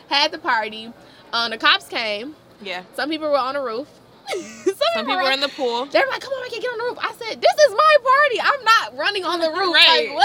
[0.10, 0.92] Had the party.
[1.34, 2.36] Um, the cops came.
[2.62, 2.84] Yeah.
[2.96, 3.88] Some people were on the roof.
[4.66, 5.86] Some, Some people were in the pool.
[5.86, 7.96] They're like, "Come on, I can't get on the roof." I said, "This is my
[8.04, 8.42] party.
[8.42, 10.08] I'm not running on the roof." Right.
[10.10, 10.16] Like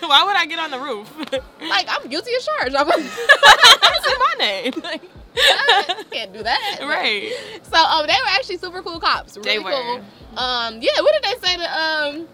[0.10, 1.08] Why would I get on the roof?
[1.62, 2.74] Like I'm guilty of charge.
[2.76, 4.72] I'm it's my name.
[4.84, 6.78] I can't do that.
[6.82, 7.32] right.
[7.62, 9.36] So um, they were actually super cool cops.
[9.36, 9.70] Really They were.
[9.70, 9.96] cool.
[10.36, 11.00] Um, yeah.
[11.00, 12.28] What did they say to um?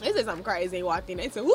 [0.00, 0.68] They said something crazy.
[0.78, 1.18] They walked in.
[1.18, 1.54] They said, "Woo,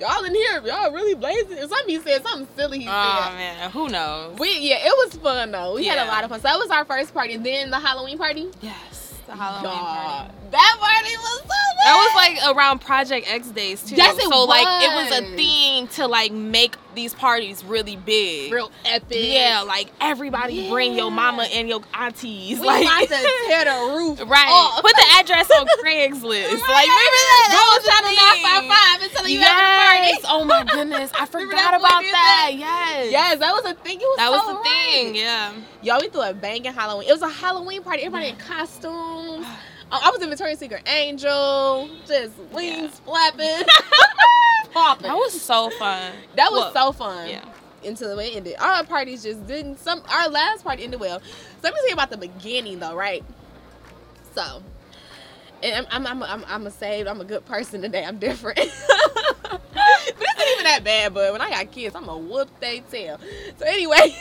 [0.00, 0.62] y'all in here?
[0.64, 2.22] Y'all really blazing?" Or something he said.
[2.26, 3.34] Something silly he Oh said.
[3.36, 4.38] man, who knows?
[4.38, 5.74] We yeah, it was fun though.
[5.74, 6.40] We had a lot of fun.
[6.40, 7.36] So that was our first party.
[7.36, 8.48] Then the Halloween party.
[8.60, 10.32] Yes, the Halloween party.
[10.50, 11.50] That party was so good.
[11.84, 12.14] That was
[12.46, 13.96] like around Project X days too.
[13.96, 15.32] Yes, it so like it was was.
[15.32, 18.52] a thing to like make these parties really big.
[18.52, 19.18] real epic.
[19.20, 22.60] Yeah, like everybody bring your mama and your aunties.
[22.60, 23.14] We like to
[23.48, 24.48] tear the roof Right.
[24.48, 24.82] off.
[24.82, 26.50] Put the address on Craigslist.
[26.50, 27.48] like remember that?
[27.50, 28.68] That was was channel the thing.
[28.68, 29.48] 955 and telling you Yes.
[29.50, 30.26] having a party.
[30.30, 31.10] Oh my goodness.
[31.18, 32.50] I forgot about that.
[32.50, 32.50] that?
[32.56, 33.10] Yes.
[33.12, 33.98] Yes, that was a thing.
[34.00, 34.92] It was That was the right.
[34.92, 35.14] thing.
[35.16, 35.52] Yeah.
[35.82, 37.08] Y'all, we threw a banging Halloween.
[37.08, 38.02] It was a Halloween party.
[38.02, 39.46] Everybody in costumes.
[40.02, 43.62] I was in Victoria's Secret Angel, just wings flapping,
[44.72, 45.06] popping.
[45.08, 46.12] That was so fun.
[46.36, 47.28] that was Well, so fun.
[47.28, 47.44] Yeah.
[47.84, 48.56] Until the way it ended.
[48.58, 49.78] Our parties just didn't.
[49.78, 51.20] Some our last party ended well.
[51.20, 51.26] So
[51.62, 53.22] let me tell you about the beginning though, right?
[54.34, 54.62] So,
[55.62, 57.06] and I'm I'm I'm I'm, I'm a saved.
[57.08, 58.04] I'm a good person today.
[58.04, 58.56] I'm different.
[58.58, 59.60] but
[60.06, 61.14] it's not even that bad.
[61.14, 63.18] But when I got kids, I'm a whoop they tail.
[63.58, 64.14] So anyway,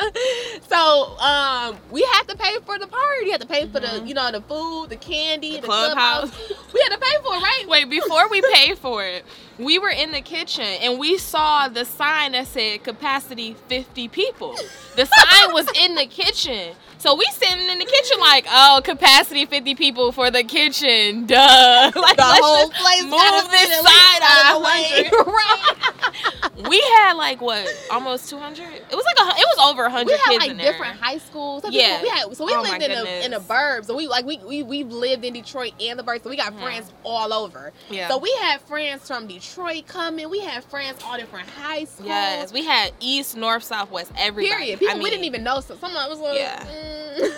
[0.68, 3.24] so um, we had to pay for the party.
[3.24, 4.08] We had to pay for the Mhm.
[4.08, 6.30] you know the food, the candy, the, clubhouse.
[6.72, 7.64] We had to pay for it, right?
[7.66, 9.24] Wait, before we paid for it,
[9.58, 14.54] we were in the kitchen and we saw the sign that said capacity 50 people.
[14.94, 16.74] The sign was in the kitchen.
[16.98, 21.26] So we sitting in the kitchen like, oh, capacity 50 people for the kitchen.
[21.26, 21.92] Duh.
[21.98, 23.12] Like, the let's whole just place move
[23.50, 25.10] this fit at least side out of the way.
[25.10, 25.26] 500.
[26.58, 26.68] right?
[26.68, 28.64] We had like what, almost 200?
[28.64, 30.72] It was like a, it was over 100 we had kids like in there.
[30.72, 31.62] different high schools.
[31.62, 32.00] Some Yeah.
[32.00, 33.46] people- we had so we Oh lived in a in goodness.
[33.46, 33.84] burbs.
[33.86, 36.24] So we like we we we've lived in Detroit and the burbs.
[36.24, 36.60] So we got Mhm.
[36.62, 37.72] friends all over.
[37.90, 38.08] Yeah.
[38.08, 40.28] So we had friends from Detroit coming.
[40.30, 42.08] We had friends all different high schools.
[42.08, 44.56] Yes, we had east, north, south, west, everybody.
[44.56, 44.78] Period.
[44.80, 45.60] People I we didn't even know.
[45.60, 46.64] So some was like, Yeah.
[46.64, 46.87] mm.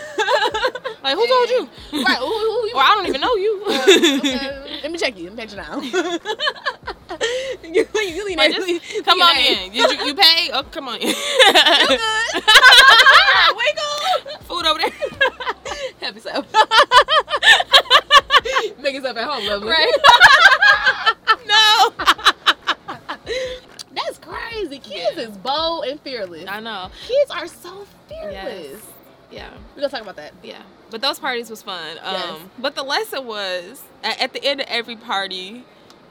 [1.02, 1.68] Like, who told you?
[2.04, 2.18] right?
[2.18, 2.72] Who, who, you?
[2.74, 3.64] Well, I don't even know you.
[3.66, 3.72] Uh,
[4.18, 5.30] okay, Let me check you.
[5.30, 5.80] Let me check you now.
[7.64, 9.58] you, you lean Like, just come on in.
[9.58, 9.72] in.
[9.72, 10.50] You, you, you pay?
[10.52, 11.08] Oh, come on in.
[11.08, 12.42] You good?
[13.56, 14.40] Wiggle.
[14.42, 14.92] Food over there.
[16.02, 16.46] Help yourself.
[18.82, 19.70] Make yourself at home, lovely.
[19.70, 19.94] Right.
[21.46, 21.92] no.
[23.94, 24.78] That's crazy.
[24.80, 25.22] Kids Yeah.
[25.28, 26.44] is bold and fearless.
[26.46, 26.90] I know.
[27.06, 28.34] Kids are so fearless.
[28.34, 28.82] Yes.
[29.30, 29.50] Yeah.
[29.74, 30.32] We're gonna talk about that.
[30.42, 30.62] Yeah.
[30.90, 31.98] But those parties was fun.
[32.02, 32.40] Um, Yes.
[32.58, 35.64] But the lesson was at, at the end of every party,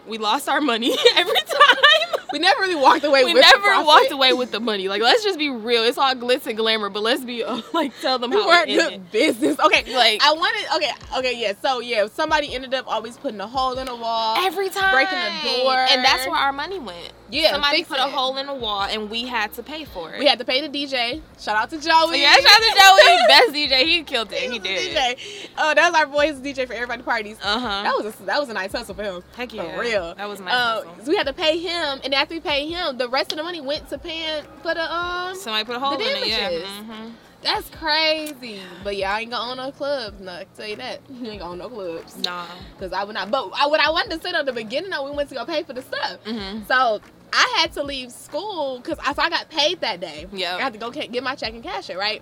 [0.07, 1.84] we lost our money every time.
[2.32, 4.88] We never really walked away we with the never walked away with the money.
[4.88, 5.84] Like, let's just be real.
[5.84, 8.67] It's all glitz and glamour, but let's be uh, like, tell them We how weren't
[8.67, 9.11] good ended.
[9.11, 9.59] business.
[9.59, 10.75] Okay, Like- I wanted.
[10.77, 11.53] Okay, okay, yeah.
[11.61, 14.36] So yeah, somebody ended up always putting a hole in the wall.
[14.45, 14.93] Every time.
[14.93, 15.73] breaking the door.
[15.75, 17.13] And that's where our money went.
[17.32, 20.17] Yeah, Somebody put a hole in the wall and we had to pay for it.
[20.17, 21.21] We had to pay the DJ.
[21.39, 22.21] Shout out to Joey.
[22.21, 23.17] Yeah, shout out to Joey.
[23.27, 23.86] Best DJ.
[23.86, 24.39] He killed it.
[24.39, 24.95] He He did.
[24.95, 25.47] DJ.
[25.55, 27.38] Oh, that was our boys DJ for everybody parties.
[27.43, 27.84] Uh huh.
[27.84, 29.23] That was a, that was a nice hustle for him.
[29.38, 29.75] Heck yeah.
[29.75, 30.15] For real.
[30.15, 30.53] That was a nice.
[30.55, 33.38] Uh, so we had to pay him, and after we paid him, the rest of
[33.38, 35.36] the money went to paying for the um.
[35.36, 36.28] Somebody put a hole in it.
[36.28, 36.49] Yeah.
[36.49, 36.70] damages.
[36.80, 37.09] hmm
[37.41, 38.61] That's crazy.
[38.84, 40.20] But yeah, I ain't gonna own no clubs.
[40.20, 40.99] No, I tell you that.
[41.09, 42.17] You ain't gonna own no clubs.
[42.17, 42.45] Nah.
[42.80, 43.32] Cause I would not.
[43.32, 45.45] But I, what I wanted to say at the beginning, though, we went to go
[45.45, 46.20] pay for the stuff.
[46.26, 46.99] hmm So
[47.32, 50.28] I had to leave school because I, so I got paid that day.
[50.34, 50.57] Yeah.
[50.57, 52.22] I had to go get my check and cash it, right?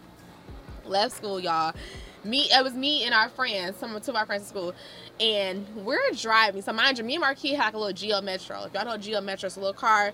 [0.85, 1.73] Left school, y'all.
[2.27, 4.73] Me, it was me and our friends, some two of our friends at school,
[5.19, 6.61] and we're driving.
[6.61, 8.63] So mind you, me and Marquis had like a little Geo Metro.
[8.65, 10.11] If y'all know Geo Metro, it's a little car.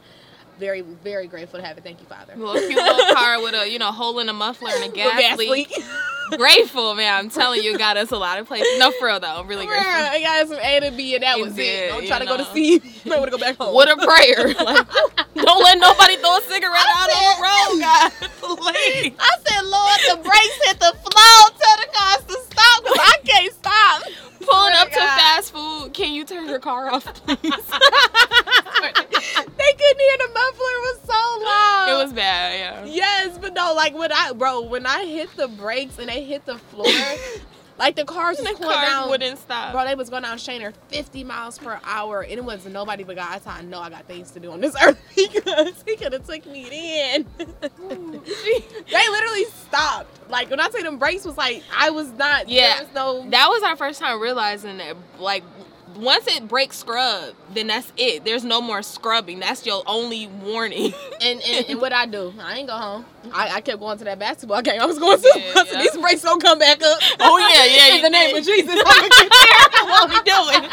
[0.59, 1.84] Very, very grateful to have it.
[1.84, 2.36] Thank you, Father.
[2.38, 4.95] well A cute little car with a you know hole in a muffler and a
[4.95, 5.74] gas, leak.
[6.38, 7.13] Grateful, man.
[7.13, 8.67] I'm telling you, got us a lot of places.
[8.80, 9.39] No, for real though.
[9.41, 9.91] I'm really grateful.
[9.91, 11.57] I got some A to B, and that It was it.
[11.57, 12.53] did, Don't you try to go to know.
[12.53, 12.74] C.
[12.74, 13.74] You might want to go back home.
[13.74, 14.53] What a prayer!
[14.63, 14.88] Like,
[15.36, 18.11] don't let nobody throw a cigarette out on the road, guys.
[18.39, 19.13] Please.
[19.19, 21.59] I said, Lord, the brakes hit the floor.
[21.59, 24.03] Tell the cars to stop because I can't stop.
[24.45, 25.93] Pulling up to fast food.
[25.93, 27.39] Can you turn your car off, please?
[27.41, 27.51] they
[28.91, 31.87] couldn't hear the muffler was so loud.
[31.89, 32.59] it was bad.
[32.59, 32.85] Yeah.
[32.85, 36.45] Yes, but no, like when I bro, when I hit the brakes and they hit
[36.45, 36.85] the floor,
[37.78, 39.09] Like the cars was the pulling car down.
[39.09, 39.74] wouldn't stop.
[39.74, 43.15] Bro, they was going down Shaner 50 miles per hour, and it was nobody but
[43.15, 43.41] God.
[43.43, 46.28] How I know I got things to do on this earth because he could have
[46.28, 47.26] took me in.
[47.38, 50.30] they literally stopped.
[50.30, 52.47] Like when I say them brakes was like I was not.
[52.47, 52.76] Yeah.
[52.76, 53.30] there was no.
[53.32, 55.43] that was our first time realizing that like
[55.95, 58.25] once it breaks scrub, then that's it.
[58.25, 59.39] There's no more scrubbing.
[59.39, 60.93] That's your only warning.
[61.23, 63.05] And, and, and what I do, I ain't go home.
[63.33, 64.81] I, I kept going to that basketball game.
[64.81, 65.31] I was going to.
[65.35, 65.81] Yeah, yeah.
[65.81, 66.99] These brakes don't come back up.
[67.21, 69.85] Oh, yeah, yeah, In the name of Jesus, I'm gonna get there.
[69.85, 70.69] What we doing?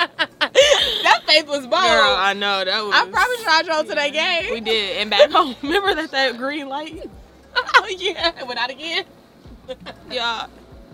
[1.05, 1.71] that faith was bold.
[1.71, 2.95] Girl, I know that was.
[2.95, 4.53] I promise you, I drove to that game.
[4.53, 5.55] we did, and back home.
[5.63, 7.09] Remember that that green light?
[7.55, 9.05] oh yeah, it went out again.
[10.11, 10.47] Yeah.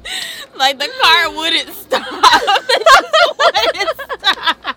[0.57, 2.07] Like the car wouldn't stop.
[2.71, 4.77] It wouldn't stop.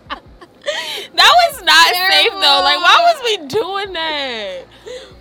[1.15, 2.61] That was not safe though.
[2.63, 4.65] Like, why was we doing that?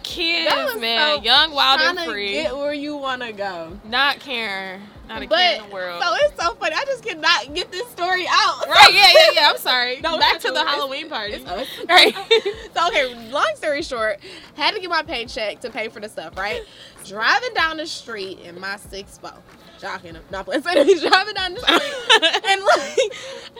[0.02, 2.32] Kids, That man, so young, wild, and free.
[2.32, 3.78] get where you want to go.
[3.84, 4.82] Not caring.
[5.08, 6.02] Not a But care in the world.
[6.02, 6.74] so it's so funny.
[6.76, 8.66] I just cannot get this story out.
[8.68, 8.90] right?
[8.92, 9.50] Yeah, yeah, yeah.
[9.50, 10.00] I'm sorry.
[10.02, 10.60] No, Back to the.
[10.60, 11.34] It's- Halloween party.
[11.34, 11.44] It's.
[11.88, 12.14] Right.
[12.74, 14.20] so okay, long story short,
[14.54, 16.62] had to get my paycheck to pay for the stuff, right?
[17.04, 19.32] Driving down the street in my six four.
[19.80, 20.22] Jocking him.
[20.32, 20.62] Not playing.
[20.62, 22.42] So he's driving down the street.
[22.50, 22.98] and like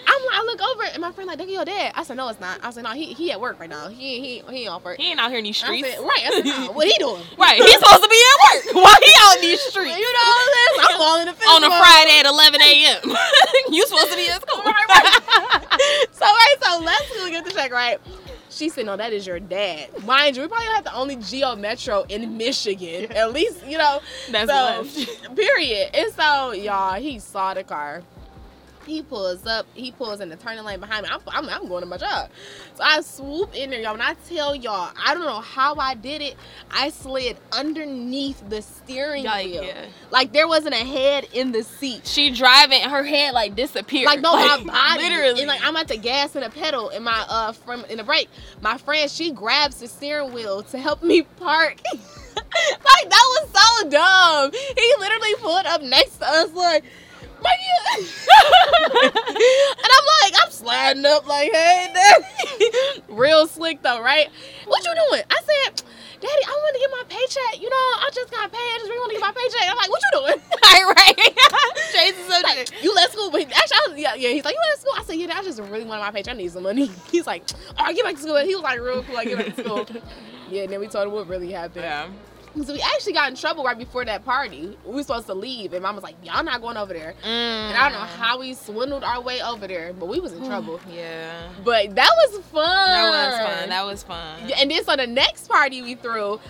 [0.04, 2.40] I'm I look over and my friend like, "Nigga, your dad." I said, "No, it's
[2.40, 3.86] not." I said, "No, he he at work right now.
[3.88, 5.88] He he he off work." he ain't out here in these I streets.
[5.94, 6.22] said, right.
[6.26, 7.22] I said, no, what he doing?
[7.38, 8.74] Right, he's supposed to be at work.
[8.82, 9.96] Why he out in these streets?
[9.96, 10.94] You know what I'm saying?
[10.96, 11.68] I'm all in the on a.
[11.68, 13.00] Friday at 11 a.m.
[13.70, 14.62] you supposed to be at school.
[14.62, 16.08] Right, right.
[16.12, 17.98] so right, so let's go get the check right.
[18.50, 21.54] She said, "No, that is your dad." Mind you, we probably have the only Geo
[21.54, 24.00] Metro in Michigan, at least you know.
[24.30, 25.36] That's so, left.
[25.36, 25.90] period.
[25.94, 28.02] And so, y'all, he saw the car.
[28.88, 29.66] He pulls up.
[29.74, 31.10] He pulls in the turning lane behind me.
[31.12, 32.30] I'm, I'm, I'm going to my job.
[32.74, 33.92] So I swoop in there, y'all.
[33.92, 36.36] When I tell y'all, I don't know how I did it.
[36.70, 39.64] I slid underneath the steering Like, wheel.
[39.64, 39.86] yeah.
[40.10, 42.06] Like there wasn't a head in the seat.
[42.06, 44.06] She driving, her head like disappeared.
[44.06, 45.02] Like no, my body.
[45.02, 45.40] Literally.
[45.40, 48.04] And like I'm at the gas and the pedal and my uh from in the
[48.04, 48.28] brake.
[48.62, 51.76] My friend, she grabs the steering wheel to help me park.
[52.36, 54.52] like that was so dumb.
[54.52, 56.84] He literally pulled up next to us like
[57.42, 58.06] "My you-"
[59.02, 63.02] and I'm like, I'm sliding up like, hey, daddy.
[63.08, 64.28] Real slick though, right?
[64.66, 65.22] What you doing?
[65.30, 65.82] I said,
[66.20, 67.62] Daddy, I want to get my paycheck.
[67.62, 68.58] You know, I just got paid.
[68.58, 69.70] I just really want to get my paycheck.
[69.70, 70.38] I'm like, what you doing?
[70.66, 71.18] right, right.
[71.94, 74.30] He's like, you left school, but actually, I was, yeah, yeah.
[74.30, 74.94] He's like, you left school.
[74.96, 76.34] I said, yeah, I just really wanted my paycheck.
[76.34, 76.90] I need some money.
[77.10, 77.44] He's like,
[77.78, 78.36] all right, get back to school.
[78.38, 79.86] He was like, real cool, like, get back to school.
[80.50, 81.84] yeah, and then we told him what really happened.
[81.84, 82.08] Yeah.
[82.64, 84.76] So we actually got in trouble right before that party.
[84.84, 87.14] We were supposed to leave, and mom was like, y'all not going over there.
[87.22, 90.44] And I don't know how we swindled our way over there, but we was in
[90.44, 90.80] trouble.
[90.92, 91.48] Yeah.
[91.64, 92.64] But that was fun.
[92.64, 93.68] That was fun.
[93.68, 94.52] That was fun.
[94.58, 96.40] And then so the next party we threw,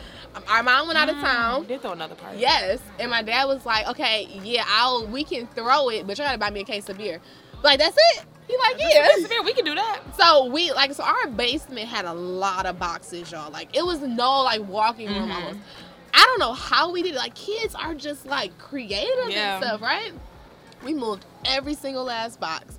[0.49, 1.67] our mom went out of Mm, town.
[1.67, 2.39] Did throw another party.
[2.39, 6.25] Yes, and my dad was like, "Okay, yeah, I'll we can throw it, but you
[6.25, 7.21] gotta buy me a case of beer."
[7.63, 8.25] Like that's it.
[8.47, 9.09] He like, yeah.
[9.21, 10.01] Severe, we can do that.
[10.17, 13.51] So we like so our basement had a lot of boxes, y'all.
[13.51, 15.35] Like it was no like walking room Mhm.
[15.35, 15.59] almost.
[16.15, 17.19] I don't know how we did it.
[17.19, 19.57] Like kids are just like creative Yeah.
[19.57, 20.13] and stuff, right?
[20.85, 22.79] We moved every single last box.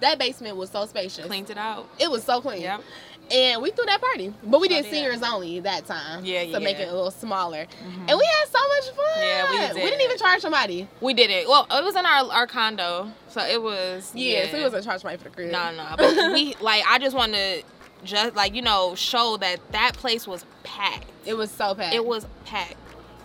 [0.00, 1.26] That basement was so spacious.
[1.26, 1.88] Cleaned it out.
[1.98, 2.62] It was so clean.
[2.62, 2.80] Yep.
[3.30, 4.34] And we threw that party.
[4.42, 4.90] But we did did.
[4.90, 6.24] seniors only that time.
[6.24, 6.58] Yeah, yeah.
[6.58, 7.66] To make it a little smaller.
[7.66, 8.08] Mhm.
[8.08, 9.22] And we had so much fun.
[9.22, 9.74] Yeah, we did.
[9.76, 10.88] We didn't even charge somebody.
[11.00, 11.48] We did it.
[11.48, 14.10] Well, it was in our our condo, so it was.
[14.14, 15.52] Yeah, so we wasn't charged money for the crib.
[15.52, 15.94] No, no.
[15.96, 16.82] But we like.
[16.88, 17.62] I just want to
[18.04, 21.06] just like you know show that that place was packed.
[21.26, 21.94] It was so packed.
[21.94, 22.74] It was packed.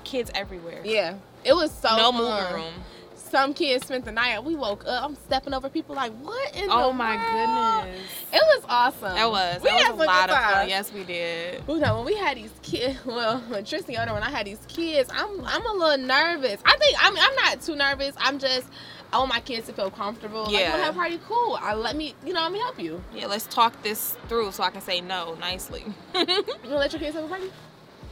[0.04, 0.82] Kids everywhere.
[0.84, 1.16] Yeah.
[1.44, 2.22] It was so no fun.
[2.22, 2.74] moving room.
[3.16, 4.44] Some kids spent the night.
[4.44, 5.04] We woke up.
[5.04, 7.86] I'm stepping over people like, what in Oh the my world?
[7.86, 8.10] goodness.
[8.32, 9.18] It was awesome.
[9.18, 9.62] It was.
[9.62, 10.70] We That had was a lot of fun.
[10.70, 11.62] Yes, we did.
[11.68, 14.64] You know, when we had these kids, well, when Tristan older, when I had these
[14.68, 16.62] kids, I'm I'm a little nervous.
[16.66, 18.16] I think I'm I'm not too nervous.
[18.20, 18.68] I'm just
[19.16, 20.44] I want my kids to feel comfortable.
[20.44, 20.72] Like, Yeah.
[20.72, 21.20] want to have a party?
[21.26, 21.58] Cool.
[21.62, 23.02] I let me, you know, let me help you.
[23.14, 25.86] Yeah, let's talk this through so I can say no nicely.
[26.14, 27.50] You gonna let your kids have a party?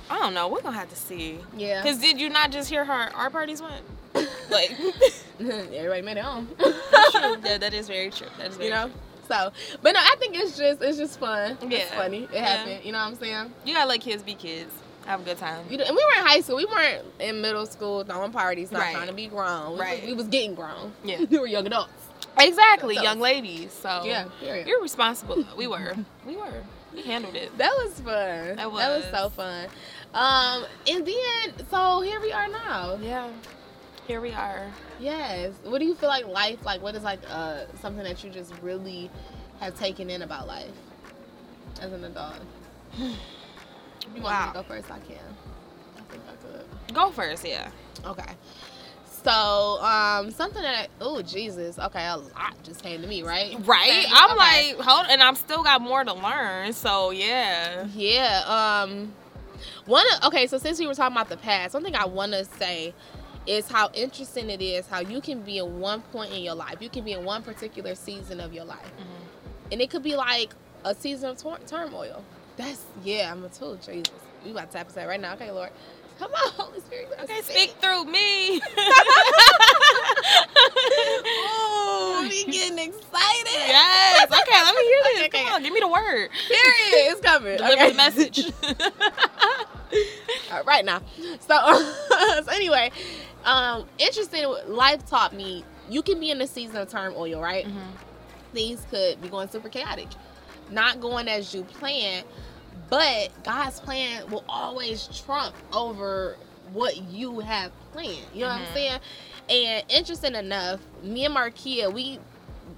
[0.09, 0.47] I don't know.
[0.47, 1.39] We're gonna have to see.
[1.57, 1.83] Yeah.
[1.83, 3.83] Cause did you not just hear how our parties went?
[4.49, 4.71] Like,
[5.41, 6.47] Everybody made it home.
[6.57, 7.35] that's true.
[7.43, 8.27] Yeah, that is very true.
[8.37, 8.89] That is very you know.
[9.27, 9.51] So,
[9.81, 11.57] but no, I think it's just it's just fun.
[11.63, 11.79] Yeah.
[11.79, 12.23] It's funny.
[12.23, 12.45] It Yeah.
[12.45, 12.85] happened.
[12.85, 13.53] You know what I'm saying?
[13.65, 14.71] You gotta let kids be kids.
[15.05, 15.65] Have a good time.
[15.69, 16.55] You and we were in high school.
[16.57, 18.95] We weren't in middle school throwing parties, not Right.
[18.95, 19.73] trying to be grown.
[19.73, 20.01] We, Right.
[20.01, 20.93] was, we was getting grown.
[21.03, 21.19] Yeah.
[21.29, 21.91] we were young adults.
[22.37, 23.71] Exactly, young ladies.
[23.73, 24.25] So Yeah.
[24.39, 24.67] Period.
[24.67, 25.45] you're responsible.
[25.57, 25.95] We were.
[26.25, 26.63] We were.
[26.93, 27.55] We handled it.
[27.57, 28.55] That was fun.
[28.55, 29.05] That was so was.
[29.11, 29.67] so fun.
[30.13, 32.97] Um, and then so here we are now.
[33.01, 33.29] Yeah.
[34.07, 34.67] Here we are.
[34.99, 35.53] Yes.
[35.63, 36.81] What do you feel like life like?
[36.81, 39.09] What is like uh something that you just really
[39.59, 40.71] have taken in about life
[41.81, 42.35] as an adult?
[44.03, 44.47] You want me Wow.
[44.47, 45.17] to go first, I can.
[45.97, 46.35] I think I
[46.87, 46.93] could.
[46.95, 47.69] Go first, yeah.
[48.05, 48.33] Okay.
[49.23, 53.55] So, um, something that oh Jesus, okay, a lot just came to me, right?
[53.65, 54.05] Right.
[54.11, 54.73] I'm Okay.
[54.75, 56.73] like, hold, and I'm still got more to learn.
[56.73, 57.87] So yeah.
[57.95, 58.41] Yeah.
[58.83, 59.13] Um,
[59.85, 60.05] one.
[60.25, 62.93] Okay, so since we were talking about the past, one thing I want to say
[63.47, 66.75] is how interesting it is how you can be in one point in your life.
[66.81, 69.71] You can be in one particular season of your life, Mm-hmm.
[69.71, 72.23] and it could be like a season of tor- turmoil.
[72.57, 73.31] That's yeah.
[73.31, 73.75] I'm a tool.
[73.77, 74.03] Jesus,
[74.45, 75.33] we about to tap into that right now.
[75.33, 75.69] Okay, Lord,
[76.19, 77.09] come on, Holy Spirit.
[77.23, 78.57] Okay, speak through me.
[81.25, 83.53] Ooh, we getting excited.
[83.53, 84.27] yes.
[84.27, 85.13] Okay, let me hear this.
[85.17, 85.43] Okay, okay.
[85.45, 86.29] Come on, give me the word.
[86.47, 87.11] Period.
[87.11, 87.57] It's coming.
[87.57, 87.89] Deliver Okay.
[87.91, 88.51] the message.
[90.51, 91.01] All right now.
[91.47, 91.55] So,
[92.43, 92.91] so anyway,
[93.45, 94.45] um, interesting.
[94.67, 97.65] Life taught me you can be in a season of turmoil, right?
[97.65, 97.91] Mhm.
[98.53, 100.07] Things could be going super chaotic,
[100.71, 102.23] not going as you plan.
[102.89, 106.35] but God's plan will always trump over
[106.73, 108.25] what you have planned.
[108.33, 108.73] You know what I'm Mhm.
[108.73, 108.99] saying?
[109.49, 112.19] And interesting enough, me and Markia, we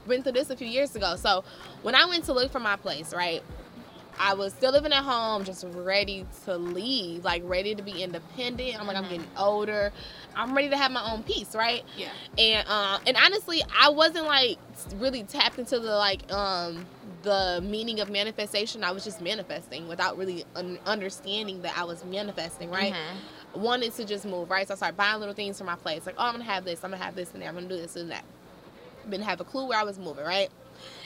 [0.06, 1.16] went through this a few years ago.
[1.16, 1.44] So
[1.82, 3.42] when I went to look for my place, right?
[4.20, 8.80] I was still living at home, just ready to leave, like ready to be independent.
[8.80, 9.10] I'm like, I'm Mhm.
[9.10, 9.92] getting older.
[10.36, 11.84] I'm ready to have my own peace, right?
[11.98, 12.12] Yeah.
[12.38, 14.58] And uh, and honestly, I wasn't like
[14.96, 16.86] really tapped into the like um
[17.26, 18.84] the meaning of manifestation.
[18.86, 22.94] I was just manifesting without really un- understanding that I was manifesting, right?
[22.94, 23.60] Mhm.
[23.62, 24.66] Wanted to just move, right?
[24.68, 26.84] So I started buying little things for my place, like oh, I'm gonna have this,
[26.84, 28.24] I'm gonna have this and that, I'm gonna do this and that.
[29.10, 30.50] Didn't have a clue where I was moving, right?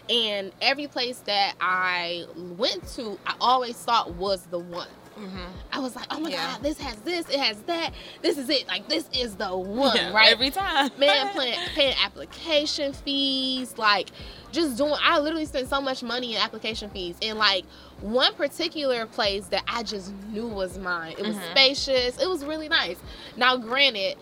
[0.10, 4.88] And every place that I went to, I always thought was the one.
[5.20, 5.48] Mhm.
[5.74, 6.54] I was like, oh my Yeah.
[6.54, 7.92] god, this has this, it has that,
[8.22, 10.30] this is it, like this is the one, Yeah, right?
[10.32, 10.90] Every time.
[10.98, 14.10] man paying, paying application fees like
[14.52, 17.64] just doing i literally spent so much money in application fees and like
[18.02, 21.52] one particular place that i just knew was mine it was Mhm.
[21.52, 22.98] spacious it was really nice
[23.38, 24.18] now granted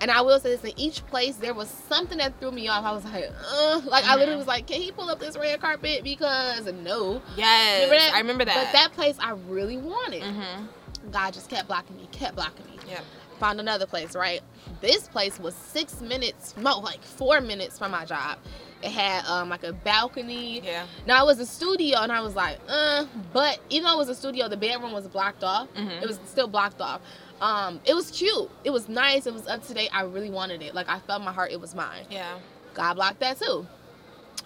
[0.00, 2.84] and I will say this: in each place, there was something that threw me off.
[2.84, 5.60] I was like, uh, like I literally was like, "Can he pull up this red
[5.60, 7.74] carpet?" Because no, Yes.
[7.82, 8.12] Remember that?
[8.14, 8.54] I remember that.
[8.66, 10.22] but that place I really wanted.
[10.22, 10.68] Mhm.
[11.12, 13.04] God just kept blocking me, kept blocking me Yep.
[13.38, 14.42] found another place, right?
[14.82, 18.38] This place was six minutes, no, like four minutes from my job.
[18.82, 20.60] It had um like a balcony.
[20.60, 20.84] Yeah.
[21.06, 24.08] Now it was a studio, and I was like, uh, but even though it was
[24.08, 25.68] a studio, the bedroom was blocked off.
[25.74, 26.00] Mhm.
[26.02, 27.00] It was still blocked off.
[27.40, 28.50] Um, it was cute.
[28.64, 29.26] It was nice.
[29.26, 29.90] It was up to date.
[29.92, 30.74] I really wanted it.
[30.74, 32.04] Like I felt my heart it was mine.
[32.10, 32.38] Yeah.
[32.74, 33.66] God blocked that too.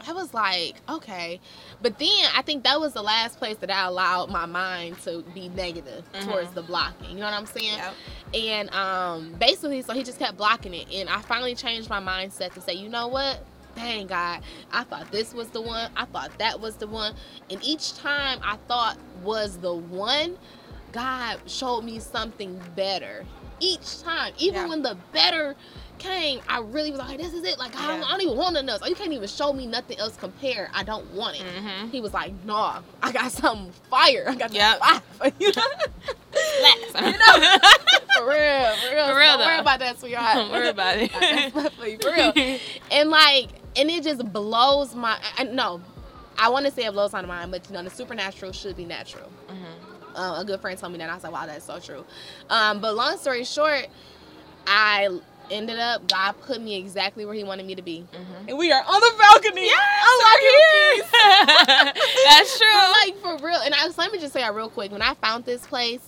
[0.07, 1.41] I was like, okay.
[1.81, 5.23] But then I think that was the last place that I allowed my mind to
[5.35, 6.25] be negative Mhm.
[6.25, 7.11] towards the blocking.
[7.11, 7.79] You know what I'm saying?
[7.79, 7.95] Yep.
[8.35, 10.93] And um, basically, so he just kept blocking it.
[10.93, 13.45] And I finally changed my mindset to say, you know what?
[13.77, 14.41] Dang, God,
[14.73, 15.91] I thought this was the one.
[15.97, 17.15] I thought that was the one.
[17.51, 20.37] And each time I thought was the one,
[20.95, 23.27] God showed me something better.
[23.61, 24.69] Each time, even Yeah.
[24.69, 25.57] when the better
[25.99, 27.59] came, I really was like, this is it.
[27.59, 28.89] Like, I, don't, I don't even want nothing else.
[28.89, 30.69] You can't even show me nothing else compared.
[30.73, 31.43] I don't want it.
[31.47, 31.91] Mhm.
[31.91, 34.27] He was like, nah, I got something fire.
[34.29, 34.79] I got the Yep.
[34.79, 35.53] fire for you.
[36.95, 37.49] You know?
[38.17, 39.09] for real, for real.
[39.09, 40.35] For real, Don't worry about that, sweetheart.
[40.37, 41.11] Don't worry about it.
[41.17, 42.59] I got stuff for real.
[42.93, 45.19] And like, and it just blows my.
[45.37, 45.81] I, no,
[46.39, 48.85] I want to say it blows my mind, but you know, the supernatural should be
[48.85, 49.29] natural.
[49.49, 49.84] Mhm.
[50.15, 51.05] Uh, a good friend told me that.
[51.05, 52.05] And I was like, wow, that's so true.
[52.51, 53.87] Um, but long story short,
[54.67, 55.09] I
[55.51, 58.49] ended up God put me exactly where He wanted me to be, Mhm.
[58.49, 59.69] and we are on the balcony.
[59.71, 61.93] I'm like, here.
[62.25, 62.67] That's true.
[62.73, 63.61] I'm like for real.
[63.61, 64.91] And I let me just say that real quick.
[64.91, 66.01] When I found this place,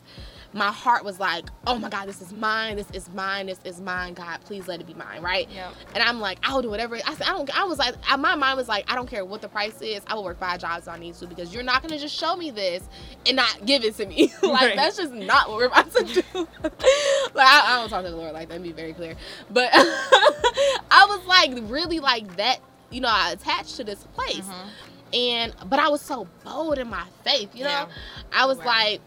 [0.56, 2.76] my heart was like, oh my God, this is mine.
[2.76, 3.44] This is mine.
[3.46, 4.14] This is mine.
[4.14, 5.46] God, please let it be mine, right?
[5.50, 5.74] Yep.
[5.94, 6.96] And I'm like, I'll do whatever.
[6.96, 7.58] I said, I don't.
[7.60, 10.00] I was like, I- my mind was like, I don't care what the price is.
[10.06, 12.34] I will work five jobs if I need to because you're not gonna just show
[12.36, 12.82] me this
[13.26, 14.32] and not give it to me.
[14.42, 14.76] like Right.
[14.76, 16.22] that's just not what we're about to do.
[16.64, 18.62] like I, I don't talk to the Lord like that.
[18.62, 19.14] Be very clear.
[19.50, 22.60] But I was like really like that.
[22.90, 24.68] You know, I attached to this place Mhm.
[25.12, 27.70] and but I was so bold in my faith, you know.
[27.70, 27.86] Yeah.
[28.32, 28.66] I was Right.
[28.66, 29.00] like,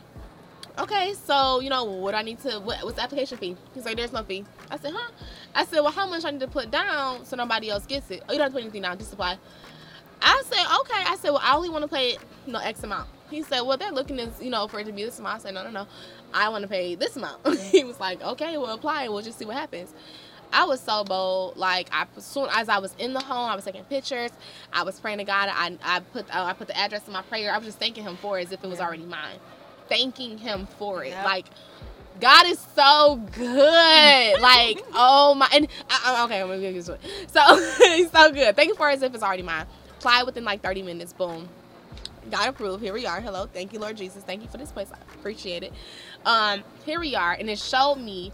[0.79, 3.55] okay, so you know what I need to what, what's the application fee?
[3.73, 4.45] He's like, there's no fee.
[4.71, 5.11] I said, huh?
[5.53, 8.23] I said, well, how much I need to put down so nobody else gets it?
[8.27, 9.37] Oh, you don't have to put anything down, just apply.
[10.21, 11.03] I said, okay.
[11.11, 13.09] I said, well, I only want to pay you know X amount.
[13.29, 15.39] He said, well, they're looking as you know for it to be this amount.
[15.39, 15.87] I said, no, no, no,
[16.33, 17.47] I want to pay this amount.
[17.59, 19.93] he was like, okay, we'll apply and we'll just see what happens.
[20.51, 21.57] I was so bold.
[21.57, 24.31] Like I, as soon as I was in the home, I was taking pictures.
[24.73, 25.49] I was praying to God.
[25.51, 27.53] I, I put I put the address in my prayer.
[27.53, 29.37] I was just thanking Him for it as if it was already mine.
[29.89, 31.09] Thanking Him for it.
[31.09, 31.25] Yep.
[31.25, 31.45] Like
[32.21, 34.41] God is so good.
[34.41, 35.49] like oh my.
[35.53, 36.99] And I, I- okay, I'm gonna get this one.
[37.27, 37.41] So
[37.95, 38.55] He's so good.
[38.55, 39.65] Thank you for it as if it's already mine.
[39.97, 41.13] Apply within like 30 minutes.
[41.13, 41.49] Boom.
[42.31, 42.83] God approved.
[42.83, 43.19] Here we are.
[43.21, 43.47] Hello.
[43.51, 44.23] Thank you, Lord Jesus.
[44.23, 44.89] Thank you for this place.
[44.93, 45.73] I appreciate it.
[46.25, 48.31] Um, here we are, and it showed me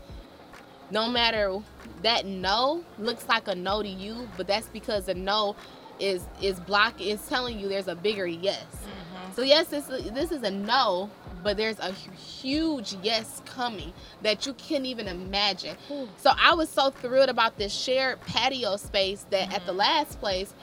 [0.92, 1.58] no matter
[2.02, 5.56] that no looks like a no to you, but that's because a no
[6.00, 8.64] is is block is telling you there's a bigger yes.
[8.64, 9.34] Mm-hmm.
[9.34, 11.10] So yes, this this is a no,
[11.46, 13.94] but there's a huge yes coming
[14.24, 15.78] that you can't even imagine.
[16.18, 19.78] So I was so thrilled about this shared patio space that at the Mm-hmm.
[19.78, 20.54] last place,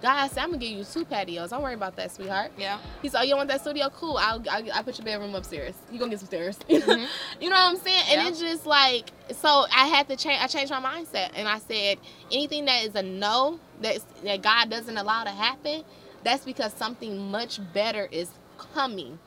[0.00, 1.50] guys, I'm gonna give you two patios.
[1.50, 2.52] Don't worry about that, sweetheart.
[2.56, 2.78] Yeah.
[3.02, 3.90] He said, "Oh, you want that studio?
[3.90, 4.16] Cool.
[4.16, 5.74] I'll I'll, I'll put your bedroom upstairs.
[5.92, 6.58] You gonna get some stairs.
[6.70, 7.06] Mhm.
[7.38, 8.04] you know what I'm saying?
[8.10, 9.66] And it's just like so.
[9.70, 10.40] I had to change.
[10.42, 11.98] I changed my mindset, and I said
[12.32, 15.84] anything that is a no that that God doesn't allow to happen,
[16.24, 18.30] that's because something much better is
[18.74, 19.18] coming.